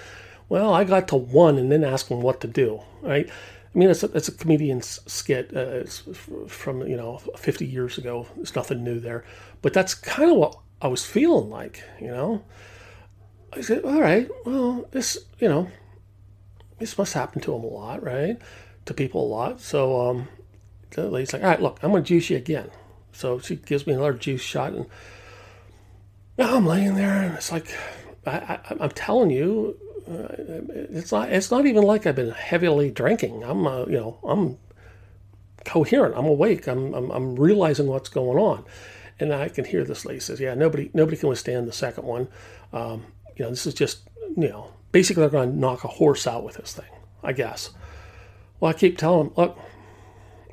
Well, 0.49 0.73
I 0.75 0.85
got 0.85 1.09
to 1.09 1.17
one 1.17 1.57
and 1.57 1.73
then 1.73 1.85
asked 1.85 2.09
them 2.09 2.21
what 2.21 2.41
to 2.43 2.49
do. 2.49 2.83
Right. 3.01 3.29
I 3.75 3.79
mean, 3.79 3.89
it's 3.89 4.03
a, 4.03 4.11
it's 4.13 4.29
a 4.29 4.33
comedian's 4.33 5.01
skit. 5.07 5.51
Uh, 5.57 5.61
it's 5.61 6.03
from 6.49 6.87
you 6.87 6.97
know 6.97 7.19
50 7.37 7.67
years 7.67 7.99
ago. 7.99 8.27
There's 8.37 8.55
nothing 8.55 8.85
new 8.85 9.01
there, 9.01 9.25
but 9.63 9.73
that's 9.73 9.95
kind 9.95 10.31
of 10.31 10.37
what 10.37 10.59
I 10.83 10.89
was 10.89 11.07
feeling 11.07 11.49
like. 11.49 11.83
You 12.01 12.09
know, 12.09 12.45
I 13.55 13.61
said, 13.61 13.85
all 13.85 14.01
right, 14.01 14.31
well, 14.47 14.87
this, 14.93 15.19
you 15.39 15.49
know, 15.49 15.69
this 16.79 16.97
must 16.97 17.13
happen 17.13 17.41
to 17.43 17.55
him 17.55 17.63
a 17.63 17.67
lot, 17.67 18.03
right? 18.03 18.39
To 18.87 18.95
people 18.95 19.25
a 19.25 19.29
lot. 19.29 19.61
So 19.61 20.09
um, 20.09 20.29
the 20.91 21.09
lady's 21.09 21.33
like, 21.33 21.43
all 21.43 21.51
right, 21.51 21.63
look, 21.63 21.79
I'm 21.83 21.91
going 21.91 22.03
to 22.03 22.09
juice 22.09 22.31
you 22.31 22.39
again. 22.39 22.71
So 23.13 23.39
she 23.39 23.57
gives 23.57 23.87
me 23.87 23.93
another 23.93 24.15
juice 24.15 24.41
shot, 24.41 24.73
and 24.73 24.87
now 26.39 26.57
I'm 26.57 26.67
laying 26.67 26.95
there, 26.95 27.23
and 27.23 27.35
it's 27.35 27.53
like, 27.53 27.69
I, 28.27 28.59
I'm 28.81 28.91
telling 28.91 29.31
you, 29.31 29.77
it's 30.15 31.13
not. 31.13 31.31
It's 31.31 31.51
not 31.51 31.67
even 31.67 31.83
like 31.83 32.07
I've 32.07 32.17
been 32.17 32.31
heavily 32.31 32.91
drinking. 32.91 33.45
I'm, 33.45 33.67
uh, 33.67 33.87
you 33.87 33.99
know, 33.99 34.19
I'm 34.23 34.59
coherent. 35.65 36.17
I'm 36.17 36.27
awake. 36.27 36.67
I'm, 36.67 36.95
I'm, 36.95 37.11
I'm 37.11 37.37
realizing 37.37 37.87
what's 37.87 38.09
going 38.09 38.39
on, 38.39 38.65
and 39.21 39.33
I 39.33 39.49
can 39.49 39.65
hear 39.65 39.85
this 39.85 40.05
lady 40.05 40.21
says, 40.21 40.41
"Yeah, 40.41 40.55
nobody, 40.55 40.91
nobody 40.95 41.17
can 41.17 41.29
withstand 41.29 41.69
the 41.69 41.73
second 41.73 42.05
one. 42.05 42.29
Um, 42.73 43.07
you 43.37 43.45
know, 43.45 43.51
this 43.51 43.67
is 43.67 43.75
just, 43.75 44.09
you 44.37 44.49
know, 44.49 44.73
basically 44.93 45.23
they're 45.23 45.31
going 45.31 45.53
to 45.53 45.59
knock 45.59 45.85
a 45.85 45.89
horse 45.89 46.27
out 46.27 46.45
with 46.45 46.57
this 46.57 46.75
thing, 46.75 46.91
I 47.23 47.33
guess. 47.33 47.71
Well, 48.61 48.71
I 48.71 48.75
keep 48.75 48.99
telling 48.99 49.29
them, 49.29 49.35
look, 49.37 49.59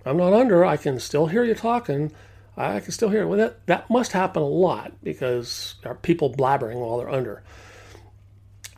I'm 0.06 0.18
not 0.18 0.34
under. 0.34 0.66
I 0.66 0.78
can 0.78 1.00
still 1.00 1.28
hear 1.28 1.44
you 1.44 1.56
talking. 1.56 2.12
I 2.58 2.80
can 2.80 2.92
still 2.92 3.10
hear. 3.10 3.28
Well, 3.28 3.38
that 3.38 3.66
that 3.68 3.90
must 3.90 4.12
happen 4.12 4.42
a 4.42 4.48
lot 4.48 4.94
because 5.04 5.76
there 5.82 5.92
are 5.92 5.96
people 5.96 6.34
blabbering 6.34 6.76
while 6.76 6.98
they're 6.98 7.10
under. 7.10 7.44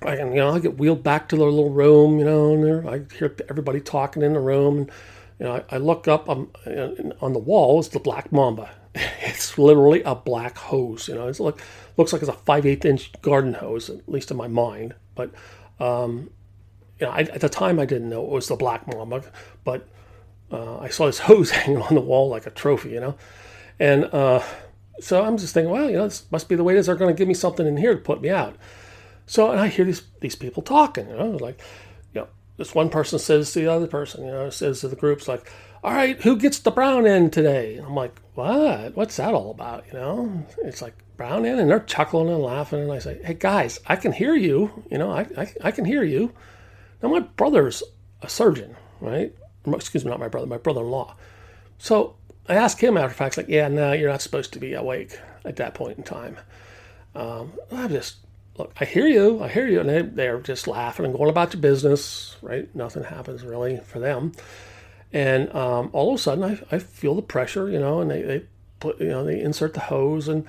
I 0.04 0.16
can, 0.16 0.32
you 0.32 0.38
know, 0.38 0.52
I 0.52 0.60
get 0.60 0.78
wheeled 0.78 1.04
back 1.04 1.30
to 1.30 1.36
their 1.36 1.50
little 1.50 1.70
room, 1.70 2.18
you 2.18 2.26
know, 2.26 2.54
and 2.54 2.90
I 2.90 3.16
hear 3.16 3.36
everybody 3.50 3.80
talking 3.80 4.24
in 4.24 4.34
the 4.34 4.40
room. 4.40 4.78
And, 4.78 4.92
you 5.40 5.46
know, 5.46 5.64
I, 5.70 5.76
I 5.76 5.78
look 5.78 6.08
up 6.08 6.28
um, 6.28 6.52
on 7.22 7.34
the 7.34 7.40
wall 7.40 7.80
is 7.80 7.90
the 7.90 8.00
black 8.00 8.32
mamba. 8.32 8.72
It's 9.24 9.58
literally 9.58 10.02
a 10.04 10.14
black 10.14 10.58
hose. 10.58 11.08
You 11.08 11.16
know, 11.16 11.28
it 11.28 11.40
look, 11.40 11.62
looks 11.98 12.12
like 12.12 12.22
it's 12.22 12.30
a 12.30 12.34
5 12.34 12.66
8 12.66 12.86
inch 12.86 13.12
garden 13.22 13.54
hose, 13.54 13.90
at 13.90 14.08
least 14.10 14.32
in 14.32 14.38
my 14.38 14.48
mind. 14.48 14.94
But 15.16 15.32
um, 15.80 16.32
you 17.00 17.08
know, 17.08 17.12
I, 17.14 17.22
at 17.22 17.42
the 17.42 17.50
time 17.50 17.80
I 17.80 17.86
didn't 17.86 18.10
know 18.10 18.24
it 18.24 18.30
was 18.30 18.48
the 18.48 18.56
black 18.56 18.88
mamba, 18.88 19.24
but 19.64 19.88
uh, 20.52 20.80
I 20.80 20.90
saw 20.90 21.06
this 21.06 21.20
hose 21.28 21.52
hanging 21.52 21.82
on 21.82 21.96
the 21.96 22.02
wall 22.02 22.30
like 22.30 22.46
a 22.46 22.52
trophy, 22.52 22.90
you 22.90 23.00
know, 23.00 23.16
and 23.80 24.06
uh, 24.06 24.44
so 25.00 25.24
I'm 25.24 25.38
just 25.38 25.54
thinking, 25.54 25.72
well, 25.72 25.90
you 25.90 25.98
know, 25.98 26.04
this 26.04 26.26
must 26.32 26.48
be 26.48 26.56
the 26.56 26.64
way 26.64 26.76
it 26.76 26.80
is. 26.80 26.86
They're 26.86 26.96
going 26.96 27.14
to 27.14 27.18
give 27.18 27.28
me 27.28 27.34
something 27.34 27.66
in 27.66 27.78
here 27.78 27.96
to 27.96 28.02
put 28.02 28.22
me 28.22 28.30
out. 28.30 28.56
So 29.26 29.52
and 29.52 29.60
I 29.60 29.68
hear 29.68 29.86
these 29.86 30.04
these 30.20 30.36
people 30.36 30.64
talking, 30.64 31.10
you 31.10 31.16
know, 31.16 31.32
like, 31.32 31.62
you 32.14 32.22
know, 32.22 32.28
this 32.58 32.76
one 32.76 32.90
person 32.90 33.20
says 33.20 33.52
to 33.54 33.60
the 33.60 33.72
other 33.72 33.88
person, 33.88 34.26
you 34.26 34.32
know, 34.32 34.50
says 34.50 34.82
to 34.82 34.88
the 34.88 34.96
groups 34.96 35.28
like, 35.28 35.52
all 35.84 35.94
right, 35.94 36.22
who 36.22 36.38
gets 36.38 36.60
the 36.60 36.72
brown 36.72 37.08
end 37.08 37.34
today? 37.34 37.78
And 37.78 37.88
I'm 37.88 37.96
like, 37.96 38.20
what? 38.36 38.96
What's 38.96 39.18
that 39.18 39.34
all 39.34 39.52
about? 39.52 39.86
You 39.88 39.94
know, 39.94 40.46
it's 40.64 40.82
like 40.82 40.94
brown 41.18 41.46
end, 41.46 41.60
and 41.60 41.70
they're 41.70 41.80
chuckling 41.80 42.30
and 42.30 42.42
laughing. 42.42 42.82
And 42.82 42.92
I 42.92 43.00
say, 43.00 43.22
hey 43.24 43.34
guys, 43.34 43.80
I 43.88 43.96
can 43.96 44.12
hear 44.12 44.36
you. 44.36 44.84
You 44.92 44.98
know, 44.98 45.12
I, 45.12 45.28
I, 45.38 45.54
I 45.64 45.72
can 45.72 45.86
hear 45.86 46.04
you. 46.04 46.34
Now 47.02 47.10
my 47.10 47.20
brother's 47.20 47.84
a 48.22 48.30
surgeon, 48.30 48.76
right? 49.00 49.34
Excuse 49.66 50.04
me, 50.04 50.12
not 50.12 50.20
my 50.20 50.28
brother, 50.28 50.48
my 50.48 50.58
brother-in-law. 50.58 51.16
So 51.78 52.16
I 52.48 52.56
asked 52.56 52.82
him 52.82 52.98
after 52.98 53.16
fact, 53.16 53.38
like, 53.38 53.48
yeah, 53.48 53.68
no, 53.68 53.94
you're 53.94 54.10
not 54.10 54.22
supposed 54.22 54.54
to 54.54 54.60
be 54.60 54.74
awake 54.74 55.20
at 55.46 55.56
that 55.56 55.74
point 55.74 55.98
in 55.98 56.04
time. 56.04 56.38
Um, 57.16 57.54
I'm 57.72 57.90
just 57.90 58.18
look, 58.58 58.74
I 58.80 58.86
hear 58.86 59.08
you, 59.08 59.42
I 59.44 59.48
hear 59.48 59.68
you, 59.68 59.80
and 59.80 59.90
they, 59.90 60.02
they're 60.02 60.40
just 60.40 60.68
laughing 60.68 61.06
and 61.06 61.16
going 61.16 61.30
about 61.30 61.54
your 61.54 61.62
business, 61.62 62.36
right? 62.42 62.74
Nothing 62.76 63.04
happens 63.04 63.44
really 63.44 63.78
for 63.86 64.00
them. 64.00 64.34
And 65.14 65.54
um, 65.56 65.90
all 65.94 66.10
of 66.14 66.16
a 66.16 66.22
sudden, 66.22 66.44
I, 66.44 66.76
I 66.76 66.80
feel 66.80 67.16
the 67.16 67.22
pressure, 67.22 67.70
you 67.70 67.80
know, 67.80 68.02
and 68.02 68.10
they, 68.10 68.22
they 68.22 68.46
put, 68.80 69.00
you 69.00 69.10
know, 69.10 69.24
they 69.24 69.40
insert 69.42 69.74
the 69.74 69.80
hose, 69.82 70.28
and 70.28 70.46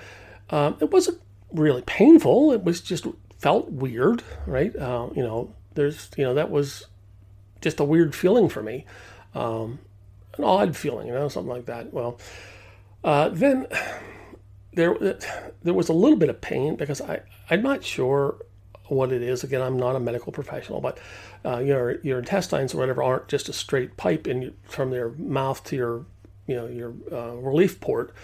um, 0.51 0.77
it 0.81 0.91
wasn't 0.91 1.21
really 1.53 1.83
painful. 1.83 2.53
It 2.53 2.65
was 2.65 2.81
just 2.81 3.07
felt 3.39 3.71
weird, 3.71 4.23
right? 4.47 4.75
Uh, 4.77 5.09
you 5.15 5.23
know, 5.23 5.55
there's, 5.75 6.11
you 6.17 6.25
know, 6.25 6.35
that 6.35 6.51
was 6.51 6.87
just 7.61 7.81
a 7.81 7.85
weird 7.85 8.15
feeling 8.15 8.49
for 8.49 8.63
me, 8.63 8.85
um, 9.35 9.79
an 10.39 10.45
odd 10.45 10.77
feeling, 10.77 11.07
you 11.07 11.13
know, 11.13 11.29
something 11.29 11.53
like 11.53 11.67
that. 11.67 11.93
Well, 11.93 12.19
uh, 13.05 13.31
then 13.31 13.67
there, 14.75 15.19
there 15.63 15.75
was 15.75 15.89
a 15.89 15.93
little 15.93 16.19
bit 16.19 16.29
of 16.29 16.41
pain 16.41 16.77
because 16.77 17.01
I, 17.01 17.21
I'm 17.51 17.63
not 17.63 17.85
sure 17.85 18.37
what 18.89 19.13
it 19.13 19.23
is. 19.23 19.45
Again, 19.45 19.63
I'm 19.63 19.79
not 19.79 19.97
a 19.97 20.01
medical 20.01 20.33
professional, 20.33 20.81
but 20.81 20.99
uh, 21.45 21.59
your 21.59 22.01
your 22.01 22.19
intestines 22.19 22.75
or 22.75 22.79
whatever 22.79 23.03
aren't 23.03 23.29
just 23.29 23.49
a 23.49 23.53
straight 23.53 23.97
pipe 23.97 24.27
in 24.27 24.55
from 24.65 24.91
their 24.91 25.11
mouth 25.11 25.63
to 25.65 25.77
your 25.77 26.07
you 26.47 26.57
know 26.57 26.67
your 26.67 26.95
uh, 27.11 27.35
relief 27.37 27.81
port. 27.81 28.15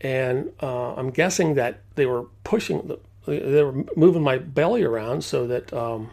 And 0.00 0.52
uh, 0.62 0.94
I'm 0.94 1.10
guessing 1.10 1.54
that 1.54 1.80
they 1.94 2.04
were 2.04 2.24
pushing 2.44 2.86
the, 2.86 2.98
they 3.26 3.62
were 3.62 3.84
moving 3.96 4.22
my 4.22 4.38
belly 4.38 4.82
around 4.82 5.24
so 5.24 5.46
that 5.46 5.72
um, 5.72 6.10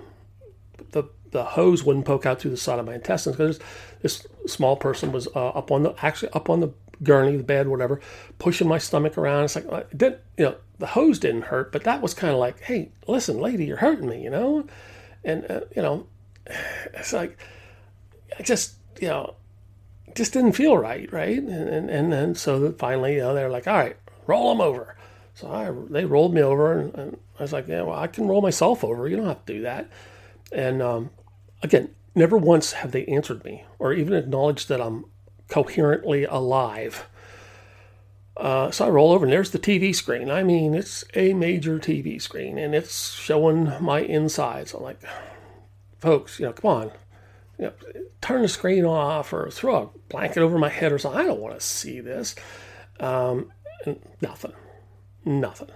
the 0.92 1.04
the 1.32 1.44
hose 1.44 1.84
wouldn't 1.84 2.06
poke 2.06 2.26
out 2.26 2.40
through 2.40 2.52
the 2.52 2.58
side 2.58 2.80
of 2.80 2.86
my 2.86 2.96
intestines 2.96 3.36
because 3.36 3.60
this 4.02 4.26
small 4.48 4.76
person 4.76 5.12
was 5.12 5.28
uh, 5.36 5.50
up 5.50 5.72
on 5.72 5.84
the 5.84 5.94
actually 6.02 6.32
up 6.34 6.50
on 6.50 6.60
the 6.62 6.70
gurney, 7.04 7.38
the 7.38 7.44
bed, 7.44 7.68
whatever, 7.68 8.00
pushing 8.40 8.68
my 8.68 8.78
stomach 8.78 9.18
around. 9.18 9.46
It's 9.46 9.56
like 9.56 9.72
uh, 9.72 9.84
didn't, 9.96 10.22
you 10.38 10.46
know, 10.46 10.56
the 10.80 10.88
hose 10.88 11.20
didn't 11.20 11.44
hurt, 11.44 11.72
but 11.72 11.84
that 11.84 12.02
was 12.02 12.14
kind 12.14 12.34
of 12.34 12.40
like, 12.40 12.60
hey, 12.62 12.92
listen, 13.08 13.40
lady, 13.40 13.66
you're 13.66 13.78
hurting 13.78 14.08
me, 14.08 14.24
you 14.24 14.30
know, 14.30 14.68
and 15.24 15.50
uh, 15.50 15.62
you 15.76 15.82
know, 15.82 16.08
it's 16.94 17.14
like 17.14 17.38
I 18.38 18.44
just, 18.44 18.76
you 19.00 19.08
know, 19.08 19.36
just 20.16 20.34
didn't 20.34 20.54
feel 20.54 20.78
right, 20.78 21.12
right, 21.12 21.38
and 21.38 21.70
and, 21.70 21.90
and 21.90 22.14
then 22.14 22.36
so 22.36 22.72
finally, 22.74 23.16
you 23.16 23.22
know, 23.22 23.34
they're 23.34 23.50
like, 23.50 23.68
all 23.68 23.78
right, 23.78 23.98
roll 24.28 24.50
them 24.50 24.62
over. 24.62 24.96
So 25.34 25.50
I, 25.50 25.72
they 25.90 26.06
rolled 26.06 26.34
me 26.34 26.42
over, 26.42 26.78
and, 26.78 26.96
and, 26.96 27.18
I 27.40 27.44
was 27.44 27.54
like, 27.54 27.68
yeah, 27.68 27.82
well, 27.82 27.98
I 27.98 28.06
can 28.06 28.28
roll 28.28 28.42
myself 28.42 28.84
over. 28.84 29.08
You 29.08 29.18
don't 29.18 29.26
have 29.26 29.44
to 29.46 29.54
do 29.54 29.62
that. 29.64 29.90
And 30.52 30.80
um, 30.80 31.10
again, 31.64 31.90
never 32.14 32.38
once 32.38 32.74
have 32.74 32.92
they 32.92 33.06
answered 33.06 33.44
me 33.44 33.64
or 33.80 33.94
even 33.94 34.14
acknowledged 34.14 34.70
that 34.70 34.82
I'm 34.82 35.06
coherently 35.52 36.24
alive. 36.24 37.06
Uh, 38.38 38.72
so 38.72 38.86
I 38.86 38.90
roll 38.90 39.12
over 39.12 39.26
and 39.26 39.34
there's 39.34 39.52
the 39.52 39.60
TV 39.60 39.94
screen. 39.94 40.32
I 40.32 40.42
mean, 40.42 40.74
it's 40.74 41.04
a 41.14 41.34
major 41.34 41.78
TV 41.78 42.20
screen 42.20 42.58
and 42.58 42.74
it's 42.74 43.14
showing 43.14 43.72
my 43.80 44.00
insides. 44.00 44.74
I'm 44.74 44.82
like, 44.82 45.02
folks, 46.00 46.40
you 46.40 46.46
know, 46.48 46.54
come 46.54 46.72
on, 46.72 46.92
you 47.60 47.66
know, 47.66 47.74
turn 48.22 48.42
the 48.42 48.48
screen 48.48 48.86
off 48.86 49.34
or 49.34 49.52
throw 49.52 49.76
a 49.76 50.00
blanket 50.10 50.42
over 50.42 50.58
my 50.58 50.70
head 50.70 50.92
or 50.92 50.98
something. 50.98 51.20
I 51.20 51.26
don't 51.26 51.42
want 51.42 51.54
to 51.54 51.62
see 51.66 52.00
this. 52.00 52.34
Um, 53.00 53.52
nothing, 54.22 54.54
nothing. 55.26 55.70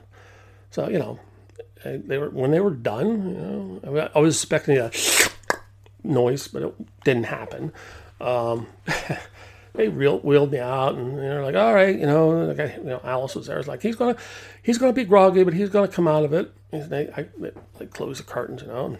So 0.71 0.89
you 0.89 0.99
know, 0.99 1.19
they 1.83 2.17
were 2.17 2.29
when 2.29 2.51
they 2.51 2.59
were 2.59 2.71
done. 2.71 3.81
You 3.83 3.91
know, 3.91 4.09
I 4.15 4.19
was 4.19 4.35
expecting 4.35 4.77
a 4.77 4.91
noise, 6.03 6.47
but 6.47 6.63
it 6.63 7.03
didn't 7.03 7.25
happen. 7.25 7.73
Um, 8.21 8.67
they 9.77 9.87
real, 9.87 10.19
wheeled 10.19 10.51
me 10.51 10.59
out, 10.59 10.95
and 10.95 11.17
they're 11.17 11.43
like, 11.43 11.55
"All 11.55 11.73
right, 11.73 11.97
you 11.97 12.05
know." 12.05 12.29
Like 12.29 12.59
I, 12.59 12.75
you 12.77 12.83
know, 12.83 13.01
Alice 13.03 13.35
was 13.35 13.47
there. 13.47 13.59
It's 13.59 13.67
like 13.67 13.81
he's 13.81 13.95
gonna, 13.95 14.15
he's 14.61 14.77
gonna 14.77 14.93
be 14.93 15.03
groggy, 15.03 15.43
but 15.43 15.53
he's 15.53 15.69
gonna 15.69 15.87
come 15.87 16.07
out 16.07 16.23
of 16.23 16.33
it. 16.33 16.51
And 16.71 16.89
they, 16.89 17.09
I, 17.15 17.27
they, 17.37 17.51
the 17.79 18.23
curtains, 18.25 18.61
you 18.61 18.67
know. 18.67 18.85
And 18.85 18.97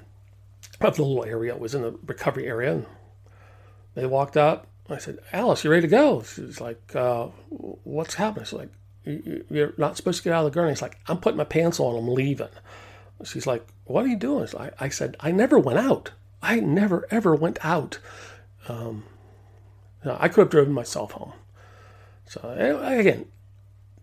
the 0.79 0.89
little 0.89 1.25
area 1.25 1.55
was 1.55 1.75
in 1.75 1.81
the 1.81 1.97
recovery 2.05 2.47
area, 2.47 2.73
and 2.73 2.85
they 3.95 4.05
walked 4.05 4.37
up. 4.37 4.67
I 4.89 4.97
said, 4.97 5.19
"Alice, 5.33 5.63
you 5.63 5.71
ready 5.71 5.83
to 5.83 5.87
go?" 5.87 6.21
She's 6.23 6.61
like, 6.61 6.95
uh, 6.95 7.27
"What's 7.49 8.15
happening?" 8.15 8.45
She's 8.45 8.53
like, 8.53 8.69
"You're 9.03 9.73
not 9.77 9.97
supposed 9.97 10.19
to 10.19 10.23
get 10.23 10.33
out 10.33 10.45
of 10.45 10.51
the 10.51 10.55
gurney." 10.55 10.71
He's 10.71 10.81
like, 10.81 10.99
"I'm 11.07 11.17
putting 11.17 11.37
my 11.37 11.43
pants 11.43 11.79
on. 11.79 11.97
I'm 11.97 12.07
leaving." 12.07 12.49
She's 13.23 13.47
like, 13.47 13.65
"What 13.85 14.05
are 14.05 14.09
you 14.09 14.17
doing?" 14.17 14.47
Like, 14.53 14.73
I 14.79 14.89
said, 14.89 15.17
"I 15.19 15.31
never 15.31 15.57
went 15.57 15.79
out. 15.79 16.11
I 16.41 16.59
never 16.59 17.07
ever 17.09 17.33
went 17.33 17.63
out." 17.63 17.99
Um, 18.67 19.03
I 20.07 20.27
could 20.27 20.41
have 20.41 20.49
driven 20.49 20.73
myself 20.73 21.11
home. 21.11 21.33
So 22.27 22.49
again, 22.49 23.25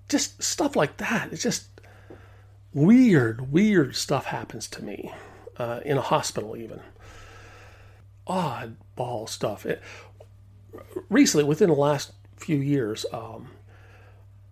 just 0.08 0.42
stuff 0.42 0.76
like 0.76 0.98
that. 0.98 1.32
It's 1.32 1.42
just 1.42 1.66
weird, 2.72 3.52
weird 3.52 3.96
stuff 3.96 4.26
happens 4.26 4.68
to 4.68 4.84
me 4.84 5.12
uh, 5.56 5.80
in 5.84 5.98
a 5.98 6.02
hospital, 6.02 6.56
even 6.56 6.80
oddball 8.26 9.28
stuff. 9.28 9.66
It, 9.66 9.82
recently, 11.08 11.44
within 11.44 11.68
the 11.68 11.76
last 11.76 12.12
few 12.36 12.58
years, 12.58 13.04
um, 13.12 13.48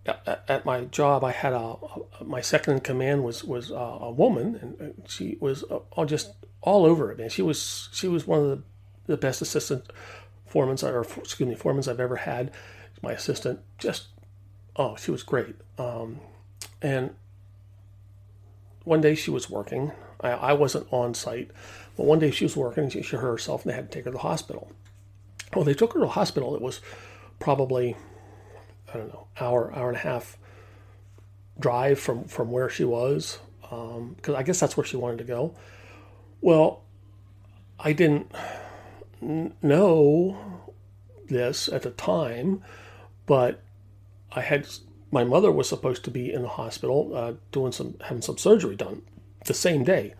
at, 0.05 0.43
at, 0.47 0.65
my 0.65 0.85
job, 0.85 1.23
I 1.23 1.31
had 1.31 1.53
a, 1.53 1.75
a, 2.19 2.23
my 2.23 2.41
second 2.41 2.73
in 2.73 2.79
command 2.81 3.23
was 3.23 3.43
was 3.43 3.69
a, 3.71 3.75
a 3.75 4.11
woman, 4.11 4.75
and 4.79 5.03
she 5.07 5.37
was 5.39 5.63
all 5.63 6.05
just 6.05 6.31
all 6.61 6.85
over 6.85 7.11
it. 7.11 7.17
Man, 7.17 7.29
she 7.29 7.41
was 7.41 7.89
she 7.91 8.07
was 8.07 8.25
one 8.25 8.39
of 8.39 8.49
the, 8.49 8.63
the 9.07 9.17
best 9.17 9.41
assistant 9.41 9.85
foremen, 10.51 10.77
or 10.83 11.01
excuse 11.17 11.47
me, 11.47 11.55
foremen 11.55 11.83
I've 11.87 11.99
ever 11.99 12.17
had. 12.17 12.51
My 13.01 13.13
assistant, 13.13 13.61
just 13.79 14.09
oh, 14.75 14.95
she 14.95 15.09
was 15.09 15.23
great. 15.23 15.55
Um, 15.79 16.19
and 16.81 17.15
one 18.83 19.01
day 19.01 19.15
she 19.15 19.31
was 19.31 19.49
working. 19.49 19.91
I, 20.19 20.31
I, 20.31 20.53
wasn't 20.53 20.85
on 20.91 21.15
site, 21.15 21.49
but 21.97 22.05
one 22.05 22.19
day 22.19 22.29
she 22.29 22.45
was 22.45 22.55
working 22.55 22.83
and 22.83 22.93
she, 22.93 23.01
she 23.01 23.15
hurt 23.15 23.31
herself, 23.31 23.63
and 23.63 23.71
they 23.71 23.75
had 23.75 23.89
to 23.89 23.97
take 23.97 24.05
her 24.05 24.11
to 24.11 24.17
the 24.17 24.21
hospital. 24.21 24.71
Well, 25.55 25.65
they 25.65 25.73
took 25.73 25.93
her 25.93 25.99
to 25.99 26.05
the 26.05 26.11
hospital. 26.11 26.53
It 26.53 26.61
was 26.61 26.79
probably 27.39 27.95
I 28.93 28.97
don't 28.97 29.07
know 29.07 29.27
hour 29.39 29.73
hour 29.75 29.87
and 29.87 29.97
a 29.97 30.01
half 30.01 30.37
drive 31.59 31.99
from 31.99 32.25
from 32.25 32.51
where 32.51 32.69
she 32.69 32.83
was 32.83 33.39
because 33.61 34.29
um, 34.29 34.35
I 34.35 34.43
guess 34.43 34.59
that's 34.59 34.77
where 34.77 34.85
she 34.85 34.97
wanted 34.97 35.19
to 35.19 35.23
go. 35.23 35.55
Well, 36.41 36.83
I 37.79 37.93
didn't 37.93 38.31
know 39.21 40.37
this 41.29 41.67
at 41.69 41.83
the 41.83 41.91
time, 41.91 42.63
but 43.25 43.61
I 44.31 44.41
had 44.41 44.67
my 45.11 45.23
mother 45.23 45.51
was 45.51 45.67
supposed 45.67 46.03
to 46.05 46.11
be 46.11 46.31
in 46.31 46.41
the 46.41 46.47
hospital 46.47 47.11
uh, 47.15 47.33
doing 47.51 47.71
some 47.71 47.95
having 48.01 48.21
some 48.21 48.37
surgery 48.37 48.75
done 48.75 49.01
the 49.45 49.53
same 49.53 49.83
day 49.83 50.13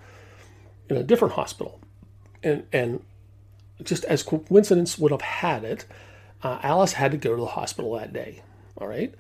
in 0.90 0.98
a 0.98 1.04
different 1.04 1.34
hospital, 1.36 1.80
and 2.44 2.66
and 2.72 3.04
just 3.84 4.04
as 4.06 4.24
coincidence 4.24 4.98
would 4.98 5.12
have 5.12 5.22
had 5.22 5.64
it, 5.64 5.86
uh, 6.44 6.60
Alice 6.62 6.94
had 6.94 7.12
to 7.12 7.18
go 7.18 7.36
to 7.36 7.42
the 7.42 7.48
hospital 7.48 7.94
that 7.96 8.14
day. 8.14 8.42
All 8.78 8.88
right. 8.88 9.14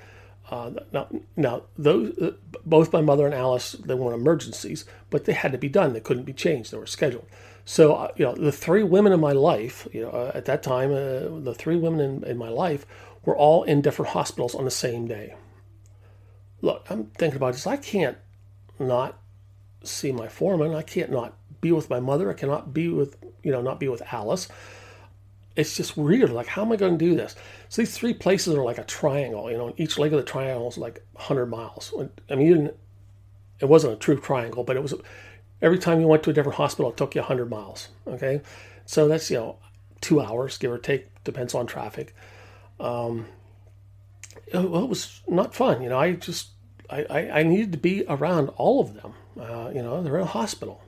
Uh, 0.49 0.71
now, 0.91 1.07
now 1.37 1.61
those 1.77 2.17
uh, 2.19 2.31
both 2.65 2.91
my 2.91 2.99
mother 3.01 3.25
and 3.25 3.33
Alice 3.33 3.71
they 3.73 3.93
weren't 3.93 4.19
emergencies, 4.19 4.85
but 5.09 5.25
they 5.25 5.33
had 5.33 5.51
to 5.53 5.57
be 5.57 5.69
done. 5.69 5.93
They 5.93 6.01
couldn't 6.01 6.23
be 6.23 6.33
changed. 6.33 6.71
They 6.71 6.77
were 6.77 6.85
scheduled. 6.85 7.25
So, 7.65 7.93
uh, 7.93 8.11
you 8.15 8.25
know, 8.25 8.33
the 8.33 8.51
three 8.51 8.83
women 8.83 9.13
in 9.13 9.19
my 9.19 9.31
life, 9.31 9.87
you 9.93 10.01
know, 10.01 10.09
uh, 10.09 10.31
at 10.33 10.45
that 10.45 10.63
time, 10.63 10.91
uh, 10.91 11.39
the 11.39 11.55
three 11.57 11.75
women 11.75 11.99
in, 11.99 12.23
in 12.23 12.37
my 12.37 12.49
life 12.49 12.85
were 13.23 13.37
all 13.37 13.63
in 13.63 13.81
different 13.81 14.11
hospitals 14.11 14.55
on 14.55 14.65
the 14.65 14.71
same 14.71 15.07
day. 15.07 15.35
Look, 16.61 16.85
I'm 16.89 17.05
thinking 17.17 17.37
about 17.37 17.53
this. 17.53 17.67
I 17.67 17.77
can't 17.77 18.17
not 18.79 19.19
see 19.83 20.11
my 20.11 20.27
foreman. 20.27 20.73
I 20.73 20.81
can't 20.81 21.11
not 21.11 21.37
be 21.59 21.71
with 21.71 21.89
my 21.89 21.99
mother. 21.99 22.29
I 22.29 22.33
cannot 22.33 22.73
be 22.73 22.89
with, 22.89 23.17
you 23.43 23.51
know, 23.51 23.61
not 23.61 23.79
be 23.79 23.87
with 23.87 24.01
Alice. 24.11 24.47
It's 25.55 25.75
just 25.75 25.97
weird. 25.97 26.31
Like, 26.31 26.47
how 26.47 26.63
am 26.63 26.71
I 26.71 26.75
going 26.75 26.97
to 26.97 27.05
do 27.05 27.15
this? 27.15 27.35
So 27.69 27.81
these 27.81 27.95
three 27.97 28.13
places 28.13 28.55
are 28.55 28.63
like 28.63 28.77
a 28.77 28.83
triangle. 28.83 29.51
You 29.51 29.57
know, 29.57 29.73
each 29.77 29.97
leg 29.97 30.13
of 30.13 30.17
the 30.19 30.25
triangle 30.25 30.67
is 30.69 30.77
like 30.77 31.03
100 31.13 31.47
miles. 31.47 31.93
I 32.29 32.35
mean, 32.35 32.71
it 33.59 33.65
wasn't 33.65 33.93
a 33.93 33.97
true 33.97 34.19
triangle, 34.19 34.63
but 34.63 34.75
it 34.75 34.81
was 34.81 34.93
Every 35.61 35.77
time 35.77 36.01
you 36.01 36.07
went 36.07 36.23
to 36.23 36.29
a 36.31 36.33
different 36.33 36.57
hospital, 36.57 36.91
it 36.91 36.97
took 36.97 37.15
you 37.15 37.21
100 37.21 37.49
miles. 37.49 37.89
Okay, 38.07 38.41
so 38.85 39.07
that's 39.07 39.29
you 39.29 39.37
know 39.37 39.57
two 40.01 40.19
hours, 40.19 40.57
give 40.57 40.71
or 40.71 40.77
take, 40.77 41.23
depends 41.23 41.53
on 41.53 41.67
traffic. 41.67 42.15
Um, 42.79 43.27
well, 44.53 44.83
it 44.83 44.89
was 44.89 45.21
not 45.27 45.53
fun. 45.53 45.81
You 45.81 45.89
know, 45.89 45.99
I 45.99 46.13
just 46.13 46.49
I, 46.89 47.05
I, 47.09 47.39
I 47.39 47.43
needed 47.43 47.71
to 47.73 47.77
be 47.77 48.03
around 48.07 48.49
all 48.49 48.81
of 48.81 48.95
them. 48.95 49.13
Uh, 49.39 49.71
you 49.73 49.81
know, 49.81 50.01
they're 50.01 50.17
in 50.17 50.23
a 50.23 50.25
hospital. 50.25 50.81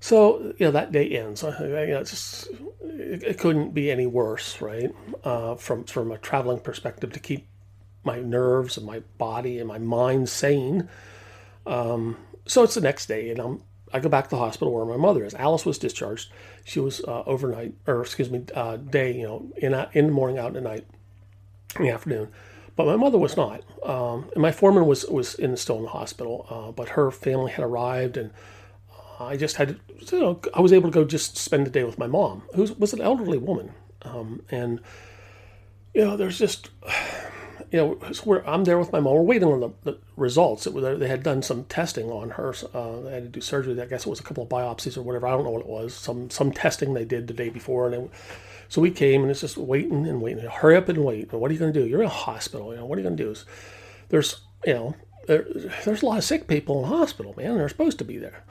So 0.00 0.54
you 0.58 0.66
know 0.66 0.70
that 0.72 0.92
day 0.92 1.08
ends. 1.10 1.42
You 1.42 1.50
know, 1.50 2.04
just, 2.04 2.48
it, 2.82 3.22
it, 3.22 3.38
couldn't 3.38 3.74
be 3.74 3.90
any 3.90 4.06
worse, 4.06 4.60
right? 4.60 4.90
Uh, 5.24 5.54
from 5.56 5.84
from 5.84 6.10
a 6.10 6.18
traveling 6.18 6.60
perspective, 6.60 7.12
to 7.12 7.20
keep 7.20 7.46
my 8.02 8.18
nerves 8.18 8.76
and 8.76 8.86
my 8.86 9.00
body 9.18 9.58
and 9.58 9.68
my 9.68 9.78
mind 9.78 10.28
sane. 10.28 10.88
Um, 11.66 12.16
so 12.50 12.64
it's 12.64 12.74
the 12.74 12.80
next 12.80 13.06
day, 13.06 13.30
and 13.30 13.38
I'm 13.38 13.62
I 13.92 14.00
go 14.00 14.08
back 14.08 14.24
to 14.24 14.30
the 14.30 14.38
hospital 14.38 14.72
where 14.72 14.84
my 14.84 14.96
mother 14.96 15.24
is. 15.24 15.34
Alice 15.34 15.64
was 15.64 15.78
discharged. 15.78 16.32
She 16.64 16.80
was 16.80 17.00
uh, 17.04 17.22
overnight, 17.26 17.74
or 17.86 18.02
excuse 18.02 18.30
me, 18.30 18.44
uh, 18.54 18.76
day. 18.76 19.16
You 19.16 19.22
know, 19.22 19.52
in 19.56 19.74
in 19.92 20.06
the 20.08 20.12
morning, 20.12 20.38
out 20.38 20.56
at 20.56 20.62
night, 20.62 20.84
in 21.76 21.84
the 21.84 21.90
afternoon. 21.90 22.28
But 22.74 22.86
my 22.86 22.96
mother 22.96 23.18
was 23.18 23.36
not. 23.36 23.62
Um, 23.84 24.30
and 24.32 24.42
my 24.42 24.50
foreman 24.50 24.86
was 24.86 25.04
was 25.06 25.34
in 25.34 25.56
still 25.56 25.76
in 25.76 25.84
the 25.84 25.90
hospital. 25.90 26.46
Uh, 26.50 26.72
but 26.72 26.90
her 26.90 27.12
family 27.12 27.52
had 27.52 27.64
arrived, 27.64 28.16
and 28.16 28.32
uh, 29.18 29.26
I 29.26 29.36
just 29.36 29.56
had 29.56 29.68
to. 29.68 30.16
You 30.16 30.20
know, 30.20 30.40
I 30.52 30.60
was 30.60 30.72
able 30.72 30.90
to 30.90 30.94
go 30.94 31.04
just 31.04 31.36
spend 31.36 31.66
the 31.66 31.70
day 31.70 31.84
with 31.84 31.98
my 31.98 32.08
mom, 32.08 32.42
who 32.54 32.62
was 32.78 32.92
an 32.92 33.00
elderly 33.00 33.38
woman, 33.38 33.74
um, 34.02 34.42
and 34.50 34.80
you 35.94 36.04
know, 36.04 36.16
there's 36.16 36.38
just 36.38 36.70
you 37.70 37.78
know, 37.78 38.42
I'm 38.46 38.64
there 38.64 38.78
with 38.78 38.92
my 38.92 38.98
mom. 38.98 39.14
We're 39.14 39.22
waiting 39.22 39.48
on 39.48 39.60
the, 39.60 39.70
the 39.84 39.98
results. 40.16 40.66
Was, 40.66 40.98
they 40.98 41.08
had 41.08 41.22
done 41.22 41.42
some 41.42 41.64
testing 41.64 42.10
on 42.10 42.30
her. 42.30 42.52
Uh, 42.74 43.00
they 43.00 43.12
had 43.12 43.22
to 43.24 43.28
do 43.28 43.40
surgery. 43.40 43.80
I 43.80 43.86
guess 43.86 44.06
it 44.06 44.10
was 44.10 44.20
a 44.20 44.24
couple 44.24 44.42
of 44.42 44.48
biopsies 44.48 44.96
or 44.96 45.02
whatever. 45.02 45.28
I 45.28 45.30
don't 45.30 45.44
know 45.44 45.50
what 45.50 45.60
it 45.60 45.68
was. 45.68 45.94
Some 45.94 46.30
some 46.30 46.50
testing 46.52 46.94
they 46.94 47.04
did 47.04 47.28
the 47.28 47.34
day 47.34 47.48
before, 47.48 47.86
and 47.86 47.94
it, 47.94 48.10
so 48.68 48.80
we 48.80 48.90
came 48.90 49.22
and 49.22 49.30
it's 49.30 49.40
just 49.40 49.56
waiting 49.56 50.06
and 50.06 50.20
waiting. 50.20 50.44
Hurry 50.44 50.76
up 50.76 50.88
and 50.88 51.04
wait. 51.04 51.32
What 51.32 51.50
are 51.50 51.54
you 51.54 51.60
going 51.60 51.72
to 51.72 51.80
do? 51.80 51.86
You're 51.86 52.00
in 52.00 52.06
a 52.06 52.10
hospital. 52.10 52.72
You 52.72 52.78
know 52.78 52.86
what 52.86 52.98
are 52.98 53.02
you 53.02 53.06
going 53.06 53.16
to 53.16 53.24
do? 53.24 53.34
There's 54.08 54.40
you 54.66 54.74
know 54.74 54.96
there, 55.28 55.46
there's 55.84 56.02
a 56.02 56.06
lot 56.06 56.18
of 56.18 56.24
sick 56.24 56.48
people 56.48 56.84
in 56.84 56.90
the 56.90 56.96
hospital, 56.96 57.34
man. 57.36 57.56
They're 57.56 57.68
supposed 57.68 57.98
to 57.98 58.04
be 58.04 58.18
there 58.18 58.44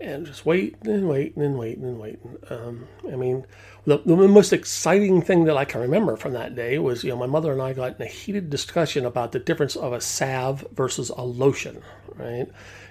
and 0.00 0.26
just 0.26 0.46
waiting 0.46 0.76
and 0.86 1.08
waiting 1.08 1.42
and 1.42 1.58
waiting 1.58 1.84
and 1.84 1.98
waiting. 1.98 2.36
Um, 2.50 2.86
I 3.10 3.16
mean, 3.16 3.44
the, 3.84 3.98
the 3.98 4.16
most 4.16 4.52
exciting 4.52 5.22
thing 5.22 5.44
that 5.44 5.56
I 5.56 5.64
can 5.64 5.80
remember 5.80 6.16
from 6.16 6.34
that 6.34 6.54
day 6.54 6.78
was, 6.78 7.02
you 7.02 7.10
know, 7.10 7.16
my 7.16 7.26
mother 7.26 7.52
and 7.52 7.60
I 7.60 7.72
got 7.72 7.96
in 7.96 8.02
a 8.02 8.06
heated 8.06 8.50
discussion 8.50 9.04
about 9.04 9.32
the 9.32 9.38
difference 9.38 9.76
of 9.76 9.92
a 9.92 10.00
salve 10.00 10.66
versus 10.72 11.10
a 11.10 11.22
lotion, 11.22 11.82
right? 12.14 12.46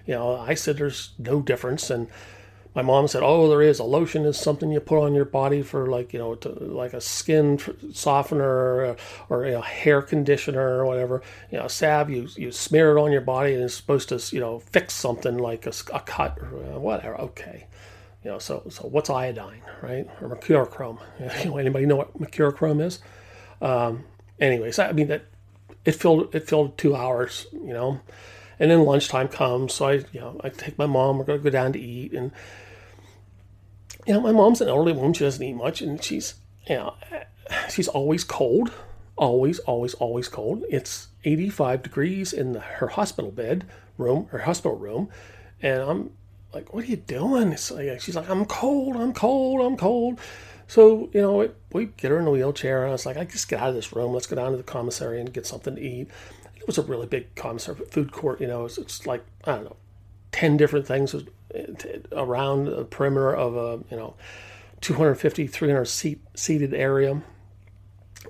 You 0.06 0.16
know, 0.16 0.36
I 0.36 0.54
said 0.54 0.78
there's 0.78 1.12
no 1.18 1.42
difference, 1.42 1.90
and 1.90 2.08
my 2.78 2.84
mom 2.84 3.08
said, 3.08 3.24
"Oh, 3.24 3.50
there 3.50 3.64
is. 3.64 3.80
A 3.80 3.84
lotion 3.84 4.24
is 4.24 4.38
something 4.38 4.72
you 4.72 4.80
put 4.80 5.04
on 5.04 5.16
your 5.16 5.26
body 5.26 5.64
for 5.64 5.88
like 5.88 6.14
you 6.14 6.20
know, 6.20 6.36
to, 6.36 6.50
like 6.50 6.94
a 6.94 7.02
skin 7.02 7.60
softener 7.92 8.46
or, 8.48 8.96
or 9.30 9.46
a 9.46 9.62
hair 9.62 10.04
conditioner 10.04 10.78
or 10.78 10.86
whatever. 10.86 11.24
You 11.52 11.58
know, 11.58 11.66
a 11.66 11.70
salve 11.72 12.12
you 12.12 12.28
you 12.36 12.52
smear 12.52 12.96
it 12.96 13.02
on 13.02 13.12
your 13.12 13.22
body 13.22 13.56
and 13.56 13.64
it's 13.64 13.74
supposed 13.74 14.10
to 14.10 14.22
you 14.32 14.40
know 14.40 14.60
fix 14.60 14.94
something 14.94 15.40
like 15.40 15.66
a, 15.66 15.74
a 15.92 16.02
cut 16.02 16.38
or 16.40 16.76
uh, 16.76 16.78
whatever. 16.78 17.20
Okay, 17.20 17.66
you 18.24 18.30
know, 18.30 18.38
so 18.38 18.62
so 18.70 18.84
what's 18.88 19.10
iodine, 19.10 19.64
right, 19.82 20.08
or 20.22 20.30
mercurochrome? 20.30 21.00
Anybody 21.60 21.88
know 21.88 21.96
what 21.96 22.16
mercurochrome 22.20 22.80
is? 22.80 23.00
Um, 23.60 24.04
anyways, 24.40 24.78
I 24.78 24.92
mean 24.92 25.08
that 25.08 25.24
it 25.84 25.94
filled 25.94 26.36
it 26.36 26.48
filled 26.48 26.78
two 26.78 26.96
hours, 26.96 27.48
you 27.54 27.74
know, 27.74 28.02
and 28.60 28.70
then 28.70 28.84
lunchtime 28.84 29.30
comes, 29.30 29.74
so 29.74 29.88
I 29.88 29.94
you 29.94 30.20
know 30.20 30.40
I 30.44 30.50
take 30.50 30.78
my 30.78 30.86
mom. 30.86 31.18
We're 31.18 31.26
gonna 31.26 31.40
go 31.40 31.50
down 31.50 31.74
to 31.74 31.80
eat 31.80 32.14
and 32.14 32.32
you 34.08 34.14
know, 34.14 34.22
my 34.22 34.32
mom's 34.32 34.62
an 34.62 34.70
elderly 34.70 34.94
woman. 34.94 35.14
She 35.14 35.26
doesn't 35.26 35.44
eat 35.44 35.54
much, 35.54 35.82
and 35.82 36.02
she's, 36.02 36.36
you 36.68 36.76
know, 36.76 36.96
she's 37.70 37.90
always 37.90 38.24
cold, 38.24 38.72
always, 39.18 39.60
always, 39.60 39.94
always 39.96 40.30
cold. 40.30 40.64
It's 40.70 41.10
85 41.26 41.84
degrees 41.84 42.32
in 42.32 42.54
the, 42.54 42.62
her 42.62 42.88
hospital 42.88 43.32
bed 43.32 43.66
room, 43.98 44.28
her 44.28 44.40
hospital 44.40 44.78
room, 44.78 45.10
and 45.62 45.82
I'm 45.82 46.12
like, 46.54 46.74
"What 46.74 46.86
are 46.86 46.88
you 46.88 46.96
doing?" 46.96 47.52
It's 47.52 47.70
Like, 47.70 48.00
she's 48.00 48.16
like, 48.16 48.30
"I'm 48.30 48.46
cold, 48.46 48.96
I'm 48.96 49.12
cold, 49.12 49.62
I'm 49.62 49.76
cold." 49.76 50.20
So 50.68 51.10
you 51.14 51.22
know, 51.22 51.50
we 51.74 51.86
get 51.86 52.12
her 52.12 52.20
in 52.20 52.28
a 52.28 52.32
wheelchair, 52.32 52.84
and 52.84 52.90
I 52.90 52.94
was 52.94 53.06
like, 53.06 53.18
"I 53.18 53.26
just 53.26 53.50
get 53.50 53.60
out 53.60 53.70
of 53.70 53.76
this 53.76 53.94
room. 53.94 54.14
Let's 54.14 54.28
go 54.28 54.38
down 54.38 54.52
to 54.52 54.58
the 54.58 54.64
commissary 54.64 55.20
and 55.20 55.34
get 55.34 55.46
something 55.46 55.76
to 55.76 55.82
eat." 55.82 56.08
It 56.56 56.66
was 56.66 56.78
a 56.78 56.82
really 56.82 57.08
big 57.08 57.36
commissary 57.36 57.78
food 57.92 58.12
court. 58.14 58.40
You 58.40 58.48
know, 58.48 58.66
it's, 58.66 58.78
it's 58.78 59.06
like 59.06 59.26
I 59.44 59.56
don't 59.56 59.66
know, 59.66 59.76
ten 60.32 60.56
different 60.56 60.88
things 60.88 61.14
around 62.12 62.66
the 62.66 62.86
perimeter 62.86 63.36
of 63.36 63.56
a 63.56 63.84
you 63.90 63.98
know 63.98 64.16
250 64.82 65.48
300 65.48 65.86
seat 65.86 66.22
seated 66.36 66.74
area. 66.74 67.22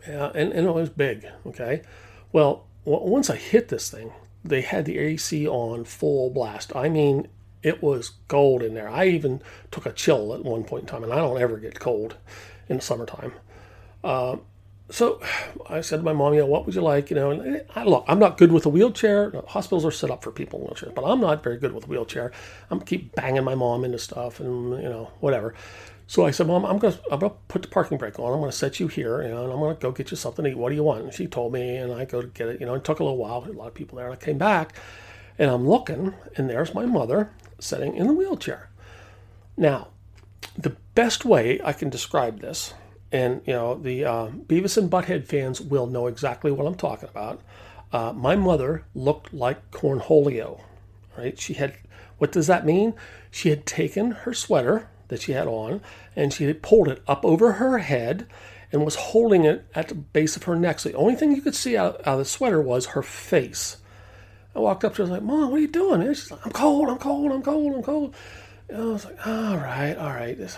Uh, 0.08 0.32
and, 0.36 0.54
and 0.54 0.68
it 0.68 0.74
was 0.74 0.90
big 0.90 1.26
okay? 1.46 1.82
Well 2.32 2.68
w- 2.86 3.10
once 3.12 3.30
i 3.30 3.36
hit 3.36 3.70
this 3.70 3.90
thing 3.90 4.14
they 4.44 4.62
had 4.62 4.86
the 4.86 4.98
ac 5.00 5.48
on 5.48 5.86
full 5.86 6.30
blast. 6.30 6.76
I 6.76 6.90
mean 6.90 7.28
it 7.64 7.82
was 7.82 8.12
cold 8.28 8.62
in 8.62 8.76
there. 8.76 8.90
I 8.90 9.08
even 9.08 9.42
took 9.72 9.86
a 9.86 9.92
chill 9.92 10.34
at 10.34 10.44
one 10.44 10.64
point 10.64 10.84
in 10.84 10.88
time 10.88 11.04
and 11.04 11.12
i 11.12 11.18
don't 11.18 11.42
ever 11.42 11.58
get 11.58 11.80
cold 11.80 12.16
in 12.70 12.78
the 12.78 12.82
summertime. 12.82 13.34
Uh, 14.04 14.38
so 14.90 15.22
I 15.70 15.82
said 15.82 15.98
to 15.98 16.04
my 16.04 16.14
mom, 16.14 16.34
you 16.34 16.40
know, 16.40 16.46
what 16.46 16.66
would 16.66 16.74
you 16.74 16.82
like? 16.82 17.10
You 17.10 17.18
know, 17.18 17.32
and 17.32 17.58
eh, 17.58 17.60
I, 17.76 17.84
look, 17.84 18.06
I'm 18.08 18.20
not 18.20 18.38
good 18.38 18.52
with 18.52 18.66
a 18.66 18.70
wheelchair. 18.70 19.34
Hospitals 19.48 19.86
are 19.86 19.92
set 19.92 20.10
up 20.10 20.24
for 20.24 20.32
people 20.32 20.62
in 20.62 20.68
wheelchairs, 20.68 20.96
but 20.96 21.04
I'm 21.04 21.20
not 21.20 21.44
very 21.44 21.58
good 21.58 21.74
with 21.74 21.86
a 21.86 21.88
wheelchair. 21.88 22.32
I'm 22.70 22.80
keep 22.80 23.14
banging 23.16 23.44
my 23.44 23.56
mom 23.56 23.84
into 23.84 24.00
stuff 24.00 24.40
and 24.40 24.82
you 24.82 24.90
know 24.90 25.12
whatever. 25.20 25.54
So 26.10 26.26
I 26.26 26.32
said, 26.32 26.48
Mom, 26.48 26.66
I'm 26.66 26.78
gonna 26.78 26.98
I'm 27.12 27.20
gonna 27.20 27.34
put 27.50 27.64
the 27.64 27.68
parking 27.68 27.98
brake 27.98 28.18
on. 28.18 28.34
I'm 28.34 28.40
gonna 28.40 28.54
set 28.54 28.80
you 28.80 28.88
here, 28.88 29.22
you 29.22 29.28
know, 29.28 29.44
and 29.44 29.52
I'm 29.52 29.60
gonna 29.60 29.76
go 29.76 29.92
get 29.92 30.10
you 30.10 30.16
something 30.16 30.46
to 30.46 30.52
eat. 30.52 30.58
What 30.58 30.70
do 30.70 30.76
you 30.76 30.84
want? 30.84 31.04
And 31.04 31.14
she 31.14 31.28
told 31.28 31.52
me, 31.52 31.76
and 31.76 31.92
I 31.92 32.06
go 32.06 32.22
to 32.22 32.28
get 32.28 32.48
it. 32.48 32.62
You 32.62 32.66
know, 32.66 32.76
it 32.76 32.86
took 32.86 33.02
a 33.02 33.04
little 33.04 33.18
while. 33.18 33.44
A 33.46 33.52
lot 33.52 33.68
of 33.68 33.74
people 33.74 33.98
there. 33.98 34.08
And 34.08 34.14
I 34.14 34.18
came 34.18 34.38
back, 34.38 34.74
and 35.38 35.52
I'm 35.52 35.68
looking, 35.68 36.14
and 36.38 36.50
there's 36.50 36.74
my 36.74 36.86
mother 36.86 37.32
sitting 37.60 37.98
in 37.98 38.08
the 38.08 38.14
wheelchair. 38.14 38.70
Now, 39.58 39.90
the 40.58 40.78
best 40.96 41.26
way 41.26 41.60
I 41.62 41.74
can 41.74 41.90
describe 41.90 42.40
this 42.40 42.74
and 43.12 43.42
you 43.46 43.54
know 43.54 43.76
the 43.76 44.06
uh, 44.06 44.28
Beavis 44.28 44.78
and 44.78 44.90
Butthead 44.90 45.26
fans 45.26 45.62
will 45.62 45.88
know 45.88 46.08
exactly 46.08 46.52
what 46.52 46.68
I'm 46.68 46.76
talking 46.76 47.10
about. 47.10 47.42
Uh, 47.92 48.14
my 48.14 48.36
mother 48.36 48.84
looked 48.94 49.34
like 49.34 49.72
Cornholio, 49.72 50.62
right? 51.18 51.40
She 51.40 51.54
had 51.54 51.76
what 52.18 52.32
does 52.32 52.48
that 52.48 52.66
mean? 52.66 52.94
She 53.32 53.50
had 53.50 53.66
taken 53.66 54.12
her 54.12 54.34
sweater 54.34 54.90
that 55.08 55.22
she 55.22 55.32
had 55.34 55.48
on 55.48 55.82
and 56.16 56.34
she 56.34 56.46
had 56.46 56.62
pulled 56.62 56.88
it 56.88 57.02
up 57.08 57.24
over 57.24 57.54
her 57.54 57.78
head 57.78 58.28
and 58.72 58.84
was 58.84 58.96
holding 58.96 59.46
it 59.46 59.66
at 59.76 59.88
the 59.88 59.96
base 59.96 60.36
of 60.36 60.44
her 60.44 60.56
neck. 60.56 60.80
So 60.80 60.90
the 60.90 60.98
only 60.98 61.16
thing 61.16 61.32
you 61.32 61.42
could 61.42 61.56
see 61.56 61.78
out, 61.78 62.00
out 62.00 62.14
of 62.14 62.20
the 62.20 62.26
sweater 62.26 62.62
was 62.62 62.88
her 62.88 63.04
face. 63.04 63.78
I 64.56 64.60
walked 64.60 64.84
up 64.84 64.96
to 64.96 64.98
her, 64.98 65.04
was 65.04 65.12
like, 65.12 65.22
Mom, 65.22 65.52
what 65.52 65.58
are 65.58 65.62
you 65.62 65.68
doing? 65.68 66.02
And 66.02 66.16
she's 66.16 66.32
like, 66.32 66.46
I'm 66.46 66.52
cold, 66.52 66.90
I'm 66.90 66.98
cold, 66.98 67.32
I'm 67.32 67.44
cold, 67.44 67.76
I'm 67.76 67.84
cold. 67.84 68.16
I 68.76 68.82
was 68.82 69.06
like, 69.06 69.26
all 69.26 69.56
right, 69.56 69.96
all 69.98 70.10
right. 70.10 70.38
This, 70.38 70.58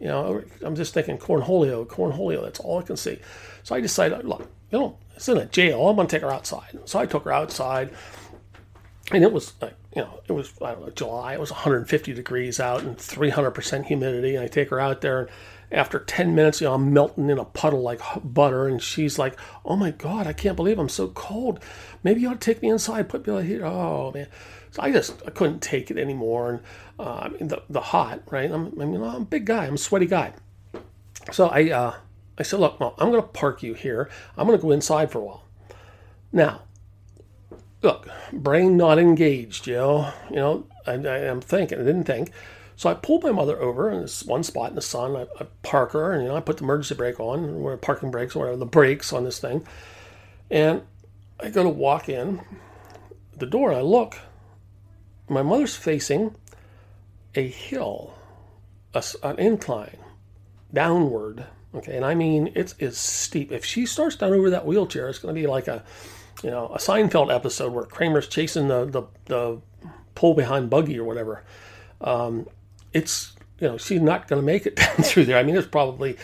you 0.00 0.06
know, 0.06 0.42
I'm 0.62 0.76
just 0.76 0.94
thinking 0.94 1.18
cornholio, 1.18 1.86
cornholio. 1.86 2.42
That's 2.42 2.60
all 2.60 2.78
I 2.78 2.82
can 2.82 2.96
see. 2.96 3.18
So 3.64 3.74
I 3.74 3.80
decided, 3.80 4.24
look, 4.24 4.48
you 4.70 4.78
know, 4.78 4.98
it's 5.16 5.28
in 5.28 5.38
a 5.38 5.46
jail. 5.46 5.88
I'm 5.88 5.96
to 5.96 6.06
take 6.06 6.22
her 6.22 6.32
outside. 6.32 6.78
So 6.84 6.98
I 7.00 7.06
took 7.06 7.24
her 7.24 7.32
outside, 7.32 7.90
and 9.10 9.24
it 9.24 9.32
was 9.32 9.54
like, 9.60 9.74
you 9.96 10.02
know, 10.02 10.20
it 10.28 10.32
was 10.32 10.52
I 10.62 10.72
don't 10.72 10.82
know 10.82 10.90
July. 10.90 11.32
It 11.32 11.40
was 11.40 11.50
150 11.50 12.12
degrees 12.12 12.60
out 12.60 12.82
and 12.82 12.96
300% 12.96 13.86
humidity. 13.86 14.36
And 14.36 14.44
I 14.44 14.48
take 14.48 14.68
her 14.68 14.78
out 14.78 15.00
there, 15.00 15.22
and 15.22 15.30
after 15.72 15.98
10 15.98 16.36
minutes, 16.36 16.60
you 16.60 16.68
know, 16.68 16.74
I'm 16.74 16.92
melting 16.92 17.28
in 17.28 17.38
a 17.38 17.44
puddle 17.44 17.82
like 17.82 18.00
butter. 18.22 18.68
And 18.68 18.80
she's 18.80 19.18
like, 19.18 19.36
oh 19.64 19.74
my 19.74 19.90
god, 19.90 20.28
I 20.28 20.32
can't 20.32 20.56
believe 20.56 20.78
I'm 20.78 20.88
so 20.88 21.08
cold. 21.08 21.58
Maybe 22.04 22.20
you 22.20 22.28
ought 22.28 22.40
to 22.40 22.52
take 22.52 22.62
me 22.62 22.68
inside, 22.68 23.08
put 23.08 23.26
me 23.26 23.34
out 23.34 23.44
here. 23.44 23.64
Oh 23.64 24.12
man. 24.12 24.28
So 24.70 24.82
I 24.82 24.92
just 24.92 25.22
I 25.26 25.30
couldn't 25.30 25.60
take 25.60 25.90
it 25.90 25.98
anymore, 25.98 26.62
and 26.98 27.32
mean 27.32 27.48
the 27.48 27.62
the 27.68 27.80
hot 27.80 28.22
right. 28.30 28.50
I'm 28.50 28.80
I 28.80 28.84
mean 28.84 29.02
I'm 29.02 29.14
a 29.14 29.20
big 29.20 29.46
guy. 29.46 29.66
I'm 29.66 29.74
a 29.74 29.78
sweaty 29.78 30.06
guy. 30.06 30.32
So 31.32 31.48
I 31.48 31.70
uh, 31.70 31.94
I 32.38 32.42
said, 32.42 32.60
look, 32.60 32.76
I'm 32.80 33.10
going 33.10 33.20
to 33.20 33.28
park 33.28 33.62
you 33.62 33.74
here. 33.74 34.08
I'm 34.36 34.46
going 34.46 34.58
to 34.58 34.62
go 34.62 34.70
inside 34.70 35.10
for 35.10 35.18
a 35.18 35.24
while. 35.24 35.42
Now, 36.32 36.62
look, 37.82 38.08
brain 38.32 38.76
not 38.76 38.98
engaged. 38.98 39.66
You 39.66 39.74
know, 39.74 40.12
you 40.30 40.36
know. 40.36 40.66
I, 40.86 40.92
am 40.94 41.40
thinking. 41.42 41.78
I 41.78 41.82
didn't 41.82 42.04
think. 42.04 42.30
So 42.76 42.88
I 42.88 42.94
pulled 42.94 43.24
my 43.24 43.32
mother 43.32 43.60
over 43.60 43.90
in 43.90 44.00
this 44.00 44.24
one 44.24 44.42
spot 44.42 44.70
in 44.70 44.76
the 44.76 44.80
sun. 44.80 45.16
I, 45.16 45.26
I 45.40 45.46
park 45.62 45.92
her, 45.92 46.12
and 46.12 46.22
you 46.22 46.28
know, 46.28 46.36
I 46.36 46.40
put 46.40 46.58
the 46.58 46.64
emergency 46.64 46.94
brake 46.94 47.20
on, 47.20 47.44
or 47.44 47.76
parking 47.76 48.10
brakes, 48.10 48.36
or 48.36 48.40
whatever, 48.40 48.56
the 48.56 48.66
brakes 48.66 49.12
on 49.12 49.24
this 49.24 49.40
thing, 49.40 49.66
and 50.50 50.82
I 51.40 51.50
go 51.50 51.64
to 51.64 51.68
walk 51.68 52.08
in 52.08 52.40
the 53.36 53.46
door. 53.46 53.72
I 53.72 53.80
look, 53.80 54.16
my 55.28 55.42
mother's 55.42 55.76
facing 55.76 56.34
a 57.34 57.46
hill, 57.46 58.14
a, 58.94 59.02
an 59.22 59.38
incline, 59.38 59.98
downward. 60.72 61.46
Okay, 61.74 61.96
and 61.96 62.04
I 62.04 62.14
mean 62.14 62.50
it's 62.54 62.74
it's 62.78 62.98
steep. 62.98 63.52
If 63.52 63.64
she 63.64 63.86
starts 63.86 64.16
down 64.16 64.32
over 64.32 64.50
that 64.50 64.66
wheelchair, 64.66 65.08
it's 65.08 65.18
going 65.18 65.34
to 65.34 65.40
be 65.40 65.46
like 65.46 65.68
a, 65.68 65.84
you 66.42 66.50
know, 66.50 66.68
a 66.68 66.78
Seinfeld 66.78 67.34
episode 67.34 67.72
where 67.72 67.84
Kramer's 67.84 68.26
chasing 68.28 68.68
the 68.68 68.86
the, 68.86 69.02
the 69.26 69.60
pull 70.14 70.34
behind 70.34 70.70
buggy 70.70 70.98
or 70.98 71.04
whatever. 71.04 71.44
Um, 72.00 72.48
it's 72.92 73.34
you 73.60 73.68
know 73.68 73.76
she's 73.76 74.00
not 74.00 74.28
going 74.28 74.40
to 74.40 74.46
make 74.46 74.66
it 74.66 74.76
down 74.76 74.96
through 74.96 75.26
there. 75.26 75.38
I 75.38 75.42
mean 75.42 75.56
it's 75.56 75.68
probably 75.68 76.16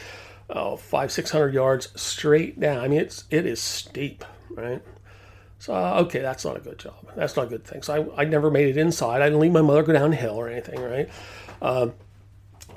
oh, 0.48 0.76
five 0.76 1.12
six 1.12 1.30
hundred 1.30 1.54
yards 1.54 1.88
straight 2.00 2.58
down. 2.58 2.78
I 2.78 2.88
mean 2.88 3.00
it's 3.00 3.24
it 3.30 3.44
is 3.44 3.60
steep, 3.60 4.24
right? 4.50 4.82
So, 5.64 5.74
uh, 5.74 6.02
okay, 6.04 6.18
that's 6.18 6.44
not 6.44 6.58
a 6.58 6.60
good 6.60 6.78
job. 6.78 6.94
That's 7.16 7.36
not 7.36 7.46
a 7.46 7.48
good 7.48 7.64
thing. 7.64 7.80
So 7.82 8.12
I, 8.16 8.22
I 8.22 8.24
never 8.26 8.50
made 8.50 8.68
it 8.68 8.76
inside. 8.76 9.22
I 9.22 9.26
didn't 9.26 9.40
leave 9.40 9.52
my 9.52 9.62
mother 9.62 9.82
go 9.82 9.94
downhill 9.94 10.36
or 10.36 10.48
anything, 10.48 10.78
right? 10.80 11.08
Uh, 11.62 11.88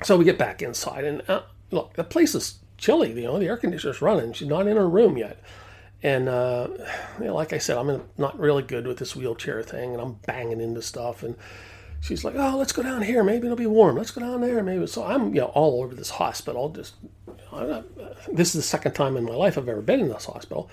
So 0.04 0.16
we 0.16 0.24
get 0.24 0.38
back 0.38 0.62
inside, 0.62 1.04
and 1.04 1.22
uh, 1.28 1.42
look, 1.70 1.94
the 1.94 2.04
place 2.04 2.34
is 2.34 2.60
chilly. 2.78 3.12
You 3.12 3.24
know, 3.26 3.38
the 3.38 3.46
air 3.46 3.56
conditioner's 3.56 4.00
running. 4.00 4.32
She's 4.32 4.48
not 4.48 4.66
in 4.66 4.76
her 4.76 4.88
room 4.88 5.18
yet. 5.18 5.38
And 6.02 6.28
uh, 6.28 6.68
you 7.18 7.26
know, 7.26 7.34
like 7.34 7.52
I 7.52 7.58
said, 7.58 7.76
I'm 7.76 8.02
not 8.16 8.38
really 8.38 8.62
good 8.62 8.86
with 8.86 8.98
this 8.98 9.16
wheelchair 9.16 9.62
thing, 9.62 9.92
and 9.92 10.00
I'm 10.00 10.12
banging 10.26 10.60
into 10.60 10.80
stuff. 10.80 11.22
And 11.24 11.34
she's 12.00 12.24
like, 12.24 12.36
"Oh, 12.36 12.56
let's 12.56 12.72
go 12.72 12.82
down 12.82 13.02
here. 13.02 13.24
Maybe 13.24 13.46
it'll 13.48 13.56
be 13.56 13.66
warm. 13.66 13.96
Let's 13.96 14.12
go 14.12 14.20
down 14.20 14.40
there. 14.40 14.62
Maybe." 14.62 14.86
So 14.86 15.04
I'm, 15.04 15.34
you 15.34 15.40
know, 15.40 15.48
all 15.48 15.82
over 15.82 15.94
this 15.94 16.10
hospital. 16.10 16.68
Just 16.68 16.94
not, 17.52 17.84
this 18.32 18.54
is 18.54 18.62
the 18.62 18.62
second 18.62 18.92
time 18.92 19.16
in 19.16 19.24
my 19.24 19.34
life 19.34 19.58
I've 19.58 19.68
ever 19.68 19.82
been 19.82 20.00
in 20.00 20.08
this 20.08 20.26
hospital, 20.26 20.70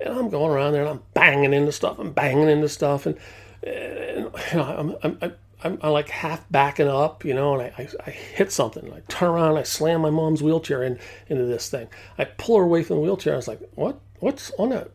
and 0.00 0.18
I'm 0.18 0.28
going 0.28 0.50
around 0.50 0.72
there 0.72 0.82
and 0.82 0.90
I'm 0.90 1.02
banging 1.14 1.52
into 1.52 1.72
stuff. 1.72 1.98
I'm 1.98 2.12
banging 2.12 2.48
into 2.48 2.68
stuff, 2.68 3.06
and, 3.06 3.16
and 3.62 4.30
you 4.52 4.58
know, 4.58 4.64
I'm, 4.64 4.96
I'm, 5.02 5.18
I'm, 5.62 5.78
I'm, 5.82 5.90
like 5.90 6.08
half 6.08 6.44
backing 6.50 6.88
up, 6.88 7.24
you 7.24 7.34
know, 7.34 7.58
and 7.58 7.62
I, 7.62 7.82
I, 7.82 7.88
I, 8.06 8.10
hit 8.10 8.52
something. 8.52 8.92
I 8.92 9.00
turn 9.08 9.30
around, 9.30 9.56
I 9.56 9.62
slam 9.62 10.02
my 10.02 10.10
mom's 10.10 10.42
wheelchair 10.42 10.82
in, 10.82 10.98
into 11.28 11.44
this 11.44 11.70
thing. 11.70 11.88
I 12.18 12.24
pull 12.24 12.58
her 12.58 12.64
away 12.64 12.82
from 12.82 12.96
the 12.96 13.02
wheelchair. 13.02 13.34
I 13.34 13.36
was 13.36 13.48
like, 13.48 13.60
"What? 13.74 14.00
What's 14.20 14.50
on 14.58 14.70
that? 14.70 14.90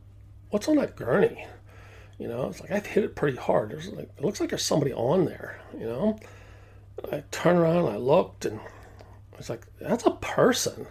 What's 0.50 0.68
on 0.68 0.78
that 0.78 0.96
gurney?" 0.96 1.46
You 2.20 2.28
know, 2.28 2.48
it's 2.48 2.62
like 2.62 2.72
I've 2.72 2.86
hit 2.86 3.04
it 3.04 3.16
pretty 3.16 3.38
hard. 3.38 3.72
There's 3.72 3.90
like 3.90 4.12
it 4.16 4.24
looks 4.24 4.40
like 4.40 4.50
there's 4.50 4.64
somebody 4.64 4.94
on 4.94 5.26
there. 5.26 5.60
You 5.74 5.88
know, 5.88 6.20
I 7.12 7.24
turn 7.32 7.58
around, 7.58 7.88
I 7.88 7.98
looked, 7.98 8.46
and 8.46 8.60
I 9.34 9.38
was 9.38 9.50
like 9.50 9.66
that's 9.80 10.06
a 10.06 10.12
person. 10.12 10.86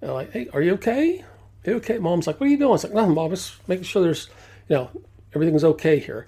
And 0.00 0.10
I'm 0.10 0.14
like, 0.14 0.32
hey, 0.32 0.48
are 0.52 0.60
you 0.60 0.74
okay? 0.74 1.24
Okay? 1.66 1.98
Mom's 1.98 2.26
like, 2.26 2.40
what 2.40 2.46
are 2.46 2.50
you 2.50 2.58
doing? 2.58 2.74
It's 2.74 2.84
like 2.84 2.94
nothing, 2.94 3.14
mom. 3.14 3.30
Just 3.30 3.66
making 3.68 3.84
sure 3.84 4.02
there's, 4.02 4.28
you 4.68 4.76
know, 4.76 4.90
everything's 5.34 5.64
okay 5.64 5.98
here. 5.98 6.26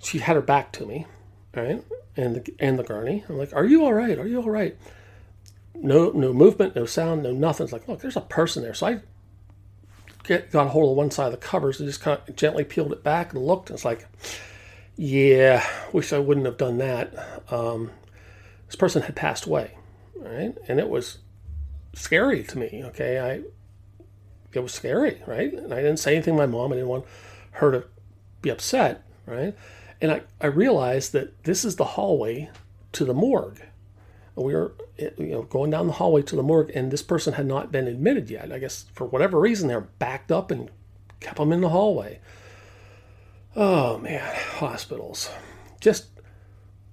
She 0.00 0.18
had 0.18 0.36
her 0.36 0.42
back 0.42 0.72
to 0.72 0.86
me, 0.86 1.06
right, 1.54 1.82
and 2.16 2.36
the 2.36 2.54
and 2.58 2.78
the 2.78 2.84
gurney. 2.84 3.24
I'm 3.28 3.38
like, 3.38 3.52
are 3.52 3.64
you 3.64 3.84
all 3.84 3.92
right? 3.92 4.18
Are 4.18 4.26
you 4.26 4.40
all 4.40 4.50
right? 4.50 4.76
No, 5.74 6.10
no 6.10 6.32
movement, 6.32 6.76
no 6.76 6.86
sound, 6.86 7.22
no 7.22 7.32
nothing. 7.32 7.64
It's 7.64 7.72
like, 7.72 7.88
look, 7.88 8.00
there's 8.00 8.16
a 8.16 8.20
person 8.20 8.62
there. 8.62 8.74
So 8.74 8.86
I 8.86 9.00
get, 10.24 10.50
got 10.50 10.66
a 10.66 10.70
hold 10.70 10.90
of 10.90 10.96
one 10.96 11.10
side 11.10 11.26
of 11.26 11.32
the 11.32 11.38
covers 11.38 11.80
and 11.80 11.88
just 11.88 12.00
kind 12.00 12.20
of 12.26 12.36
gently 12.36 12.64
peeled 12.64 12.92
it 12.92 13.02
back 13.02 13.32
and 13.32 13.44
looked. 13.44 13.70
And 13.70 13.76
it's 13.76 13.84
like, 13.84 14.06
yeah, 14.96 15.66
wish 15.92 16.12
I 16.12 16.18
wouldn't 16.18 16.46
have 16.46 16.58
done 16.58 16.78
that. 16.78 17.14
Um, 17.52 17.90
this 18.66 18.76
person 18.76 19.02
had 19.02 19.16
passed 19.16 19.46
away, 19.46 19.76
right? 20.16 20.56
And 20.68 20.78
it 20.78 20.88
was 20.88 21.18
scary 21.94 22.42
to 22.44 22.58
me. 22.58 22.82
Okay, 22.86 23.18
I 23.18 23.42
it 24.52 24.60
was 24.60 24.72
scary, 24.72 25.22
right? 25.26 25.52
And 25.52 25.72
I 25.72 25.76
didn't 25.76 25.98
say 25.98 26.14
anything 26.14 26.34
to 26.34 26.38
my 26.38 26.46
mom. 26.46 26.72
I 26.72 26.76
didn't 26.76 26.88
want 26.88 27.04
her 27.52 27.70
to 27.70 27.84
be 28.40 28.50
upset, 28.50 29.04
right? 29.26 29.54
And 30.00 30.12
I, 30.12 30.22
I 30.40 30.46
realized 30.46 31.12
that 31.12 31.44
this 31.44 31.64
is 31.64 31.76
the 31.76 31.84
hallway 31.84 32.50
to 32.92 33.04
the 33.04 33.14
morgue 33.14 33.60
And 34.36 34.44
we 34.44 34.54
were 34.54 34.74
you 34.98 35.12
know 35.18 35.42
going 35.42 35.70
down 35.70 35.86
the 35.86 35.92
hallway 35.94 36.22
to 36.22 36.36
the 36.36 36.42
morgue 36.42 36.70
and 36.74 36.90
this 36.90 37.02
person 37.02 37.34
had 37.34 37.46
not 37.46 37.70
been 37.70 37.86
admitted 37.86 38.30
yet 38.30 38.52
i 38.52 38.58
guess 38.58 38.86
for 38.92 39.06
whatever 39.06 39.38
reason 39.38 39.68
they're 39.68 39.80
backed 39.80 40.32
up 40.32 40.50
and 40.50 40.70
kept 41.20 41.36
them 41.36 41.52
in 41.52 41.60
the 41.60 41.68
hallway 41.68 42.18
oh 43.54 43.98
man 43.98 44.34
hospitals 44.56 45.30
just 45.80 46.06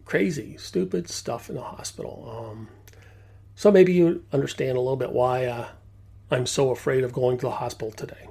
crazy 0.04 0.58
stupid 0.58 1.10
stuff 1.10 1.50
in 1.50 1.56
the 1.56 1.62
hospital 1.62 2.52
um, 2.52 2.68
so 3.56 3.72
maybe 3.72 3.94
you 3.94 4.24
understand 4.32 4.78
a 4.78 4.82
little 4.82 4.98
bit 4.98 5.12
why 5.12 5.46
uh, 5.46 5.68
i'm 6.32 6.46
so 6.46 6.72
afraid 6.72 7.04
of 7.04 7.14
going 7.14 7.38
to 7.38 7.46
the 7.46 7.52
hospital 7.52 7.92
today. 7.92 8.28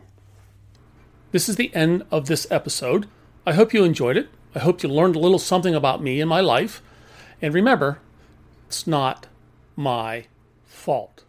This 1.34 1.48
is 1.48 1.56
the 1.56 1.74
end 1.74 2.04
of 2.12 2.26
this 2.26 2.46
episode. 2.48 3.08
I 3.44 3.54
hope 3.54 3.74
you 3.74 3.82
enjoyed 3.82 4.16
it. 4.16 4.28
I 4.54 4.60
hope 4.60 4.84
you 4.84 4.88
learned 4.88 5.16
a 5.16 5.18
little 5.18 5.40
something 5.40 5.74
about 5.74 6.00
me 6.00 6.20
and 6.20 6.28
my 6.28 6.40
life. 6.40 6.80
And 7.42 7.52
remember 7.52 7.98
it's 8.68 8.86
not 8.86 9.26
my 9.74 10.26
fault. 10.64 11.23